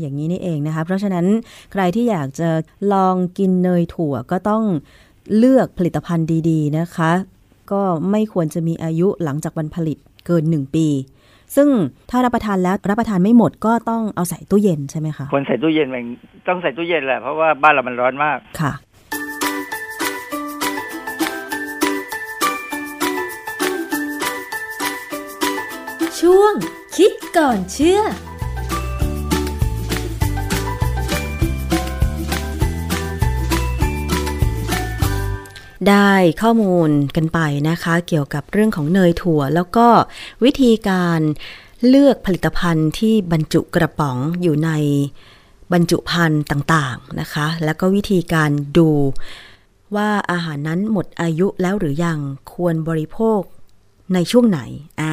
[0.00, 1.26] อย่างนี้นี่เองนะคะ เพราะฉะนั้น
[1.72, 2.48] ใครที่อยากจะ
[2.92, 4.62] ลองกินเนยถั่วก็ต้อง
[5.36, 7.12] เลือกผลิตภัณฑ์ดี ๆ นะคะ
[7.72, 10.86] ก็ไม่ควรจะมีอายุหลังจากวันผลิตเกิน 1 ปี
[11.56, 11.68] ซึ่ง
[12.10, 16.04] ถ้ารับประทานแล้วรับประทานไม่หมดก็ต้องเอาใส่ตู้เย็นใช่ไหมคะ ควรใส่ตู้เย็นมัน
[16.48, 18.72] ต้องใส่ตู้เย็นแหละเพราะว่าบ้านเรามันร้อนมาก ค่ะ
[26.20, 26.54] ช่วง
[26.96, 28.00] คิดก่อนเชื่อ
[35.88, 36.12] ได้
[36.42, 37.38] ข้อมูลกันไป
[37.70, 39.86] นะคะ เกี่ยวกับเรื่องของเนยถั่ว แล้วก็
[40.44, 41.20] วิธีการ
[41.88, 44.70] เลือกผลิตภัณฑ์ที่บรรจุกระป๋องอยู่ใน
[45.72, 48.90] บรรจุภัณฑ์ต่างๆนะคะ แล้วก็วิธีการดู
[49.96, 52.18] ว่าอาหารนั้นหมดอายุแล้วหรือยัง
[52.52, 53.40] ควรบริโภค
[54.14, 54.60] ในช่วงไหน
[55.00, 55.12] อ่า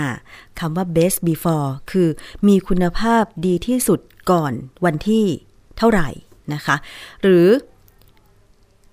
[0.60, 2.08] คำว่า best before คือ
[2.48, 4.00] มีคุณภาพดีที่สุด
[4.32, 4.54] ก่อน
[4.86, 5.26] วันที่
[5.78, 6.10] เท่าไหร่
[6.54, 6.76] นะคะ
[7.22, 7.48] หรือ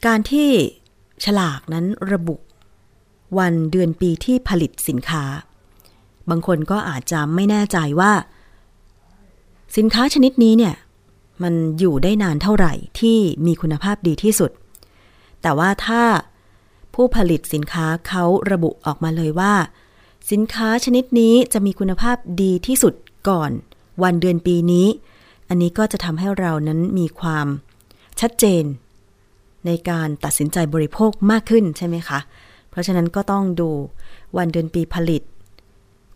[0.07, 0.51] การที่
[1.25, 2.37] ฉลากนั้นระบุ
[3.39, 5.25] วันเดือนปีที่ผลิตสินค้า
[6.31, 8.13] บางคนก็อาจจะไม่แน่ใจว่า
[9.77, 10.75] สินค้าชนิดนี้เนี่ย
[11.43, 14.51] มันอยู่ได้นานเท่าไหร่ที่มีคุณภาพดีที่สุด
[15.43, 16.03] แต่ว่าถ้า
[16.95, 19.55] ผู้ผลิตสินค้าเขาระบุออกมาเลยว่า
[20.31, 22.95] สินค้าชนิดนี้จะมีคุณภาพดีที่สุด
[23.29, 23.51] ก่อน
[24.03, 24.87] วันเดือนปีนี้
[25.49, 27.47] อันนี้ก็จะทำให้เรานั้นมีความ
[28.21, 28.65] ชัดเจน
[29.67, 32.19] ในการตัดสินใจบริโภคมากขึ้นใช่ไหมคะ
[32.71, 33.71] เพราะฉะนั้นก็ต้องดู
[34.37, 35.23] วันเดือนปีผลิต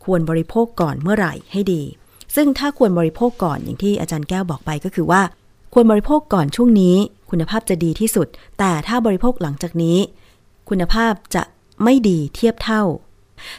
[0.05, 1.83] ควรบริโภคก่อนเมื่อไหร่ให้ดี
[2.35, 5.23] ซึ่งถ้าควรบริโภคก่อนอย่างที่อาจารย์แก้วบอกไปก็คือว่า
[5.73, 6.97] ควรบริโภคก่อนช่วงนี้
[7.31, 8.27] คุณภาพจะดีที่สุด
[8.59, 9.99] แต่ถ้าบริโภคหลังจากนี้
[10.69, 11.43] คุณภาพจะ
[11.85, 12.83] ไม่ดีเทียบเท่า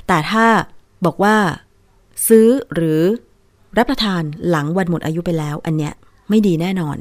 [0.07, 0.45] แต่ถ้า
[1.05, 1.35] บอกว่า
[2.27, 3.01] ซื้อหรือ
[3.77, 5.93] รับประทานหลังวันหมดอายุไปแล้ว อันเนี้ย
[6.29, 6.97] ไม่ดีแน่นอน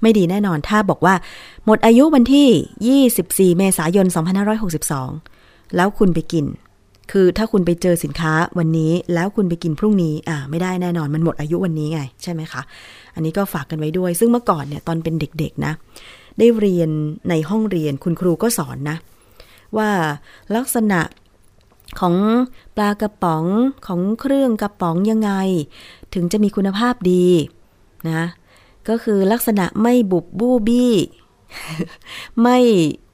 [0.00, 1.14] ไม่ดีแน่นอนถ้าบอกว่า
[1.66, 4.06] หมดอายุวันที่ 24 เมษายน
[4.90, 6.46] 2562 แล้วคุณไปกิน
[7.12, 12.62] คือถ้าคุณไปเจอสินค้าวันนี้ แล้วคุณไปกินพรุ่งนี้ อ่า ไม่ได้แน่นอนมันหมดอายุวันนี้ไง ใช่ไหมคะ
[13.14, 15.72] อันนี้ก็ฝากกันไว้ด้วย ซึ่งเมื่อก่อนเนี่ยตอนเป็นเด็กๆนะ
[16.38, 16.90] ได้เรียน
[17.28, 18.96] ในห้องเรียนคุณครูก็สอนนะ
[19.76, 19.90] ว่า
[20.56, 21.00] ลักษณะ
[22.00, 22.14] ของ
[22.76, 23.44] ปลากระป๋อง
[23.86, 25.32] ของเครื่องกระป๋องยังไง
[26.14, 27.26] ถึงจะมีคุณภาพดี
[28.10, 28.22] นะ
[28.88, 30.94] ก็คือลักษณะไม่บุบบู้บี้
[32.42, 32.58] ไม่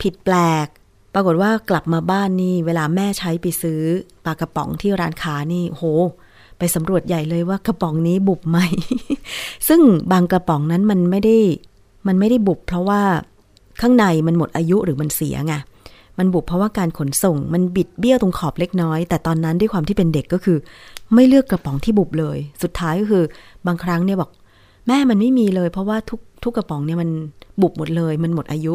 [0.00, 0.66] ผิดแปลก
[1.14, 3.82] ปรากฏว่ากลับมาบ้านนี่ เวลาแม่ใช้ไปซื้อ
[4.24, 5.84] ปลากระป๋องที่ร้านค้านี่โห
[6.58, 8.58] ไปสำรวจใหญ่เลยว่ากระป๋องนี้บุบไหม
[9.68, 9.80] ซึ่ง
[10.12, 11.38] บางกระป๋องนั้นมันไม่ได้
[12.06, 13.02] มันไม่ได้บุบ เพราะว่า
[13.80, 15.54] ข้างในมันหมดอายุหรือมันเสียไง
[16.18, 20.58] มันบุบเพราะว่าการขนส่งมันบิดเบี้ยวตรงขอบเล็กน้อย แต่ตอนนั้นด้วยความที่เป็นเด็กก็คือ
[21.14, 23.24] ไม่เลือกกระป๋องที่บุบเลย สุดท้ายก็คือ
[23.66, 24.30] บางครั้งเนี่ยบอก
[24.86, 27.10] แม่มันไม่มีเลย เพราะว่าทุกทุกกระป๋องเนี่ยมัน
[27.60, 28.74] บุบหมดเลย มันหมดอายุ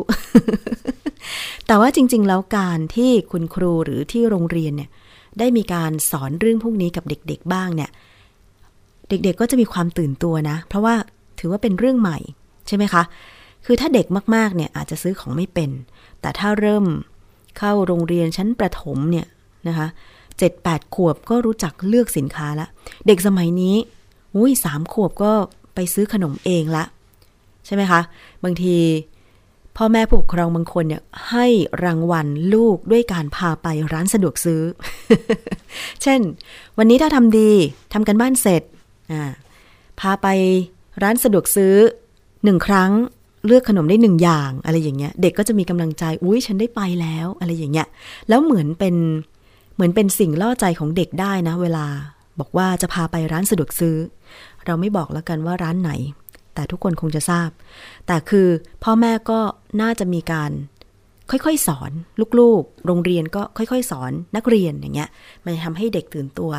[1.67, 4.89] แต่ว่าจริง ๆ แล้วการที่คุณครูหรือที่โรงเรียนเนี่ย
[5.39, 7.89] ได้มีการสอนเรื่องพวกนี้กับเด็ก ๆ บ้างเนี่ย
[9.09, 10.95] เด็ก ๆ ก็จะมีความตื่นตัวนะ เพราะว่า
[11.39, 12.17] ถือว่าเป็นเรื่องใหม่
[12.67, 13.03] ใช่ไหมคะ
[13.65, 14.05] คือถ้าเด็ก
[14.35, 15.69] มากๆ เนี่ยอาจจะซื้อของไม่เป็น
[16.21, 16.85] แต่ถ้าเริ่ม
[17.57, 19.25] เข้าโรงเรียนชั้นประถมเนี่ย
[19.67, 19.87] นะคะ
[20.37, 22.67] เจ็ดแปดขวบก็รู้จักเลือกสินค้าละ
[23.07, 23.75] เด็กสมัยนี้
[24.35, 25.33] อุ้ยสามขวบก็
[25.75, 26.83] ไปซื้อขนมเองละ
[27.65, 28.01] ใช่ไหมคะ
[28.43, 28.77] บางที
[29.77, 31.47] พ่อแม่ผู้ปกครองบางคนเนี่ยให้
[31.83, 34.61] รางวัลลูกด้วยการพาไปร้านสะดวกซื้อ
[36.03, 36.19] เช่น
[36.77, 37.51] วันนี้ถ้าทำดี
[37.93, 38.63] ทำกันบ้านเสร็จ
[39.99, 40.27] พาไป
[41.03, 41.75] ร้านสะดวกซื้อ
[42.43, 42.91] หนึ่งครั้ง
[43.45, 47.87] เลือกขนมได้หนึ่งอย่างอะไรอย่างเงี้ย เด็กก็จะมีกำลังใจ อุ้ยฉันได้ไปแล้วอะไรอย่างเงี้ย
[48.29, 48.95] แล้วเหมือนเป็น
[49.75, 51.85] เหมือนเป็นสิ่งล่อใจของเด็กได้นะ เวลา
[52.39, 53.95] บอกว่าจะพาไปร้านสะดวกซื้อ
[54.65, 55.91] เราไม่บอกแล้วกันว่าร้านไหน
[56.55, 57.49] แต่ทุกคนคงจะทราบ
[58.07, 58.47] แต่คือ
[58.83, 59.39] พ่อแม่ก็
[59.81, 60.51] น่าจะมีการ
[61.31, 61.91] ค่อยๆ สอน
[62.39, 65.09] ลูกๆ โรงเรียนก็ค่อยๆ สอนนักเรียนอย่างเงี้ย
[65.43, 66.51] มันทำให้เด็กตื่นตัว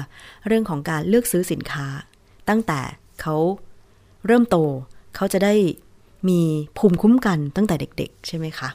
[0.46, 1.86] เรื่องของการเลือกซื้อสินค้า
[2.48, 2.80] ตั้งแต่
[3.22, 3.36] เขา
[4.26, 4.57] เริ่มโต
[5.16, 5.55] เขาจะได้
[6.28, 6.40] มี
[6.78, 8.68] ภูมิคุ้มกันตั้งแต่เด็ก ๆ ใช่ไหมคะ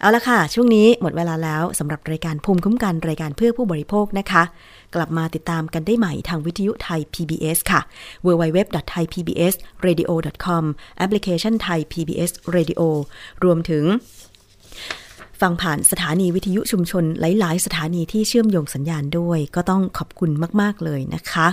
[0.00, 4.42] เอาละค่ะ ช่วงนี้หมดเวลาแล้วสำหรับรายการภูมิคุ้มกันรายการเพื่อผู้บริโภคนะคะ
[4.94, 7.80] กลับมาติดตามกันได้ใหม่ทางวิทยุไทย PBS ค่ะ
[8.26, 10.64] www.thaipbsradio.com
[10.98, 12.80] แอปพลิเคชัน Thai PBS Radio
[13.44, 13.84] รวมถึง
[15.40, 20.30] ฟังผ่านสถานีวิทยุชุมชนหลาย ๆ สถานีที่เชื่อมโยงสัญญาณด้วย ก็ต้องขอบคุณ
[20.60, 21.48] มาก ๆ เลยนะคะ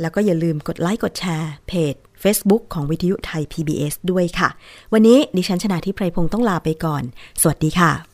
[0.00, 4.48] แล้วก็อย่าลืมกดไลค์กดแชร์เพจ Facebook ของวิทยุไทย PBS ด้วยค่ะ
[4.92, 7.02] วันนี้ดิฉันชนะทิพไพรพงศ์ต้องลาไปก่อน
[7.40, 8.13] สวัสดีค่ะ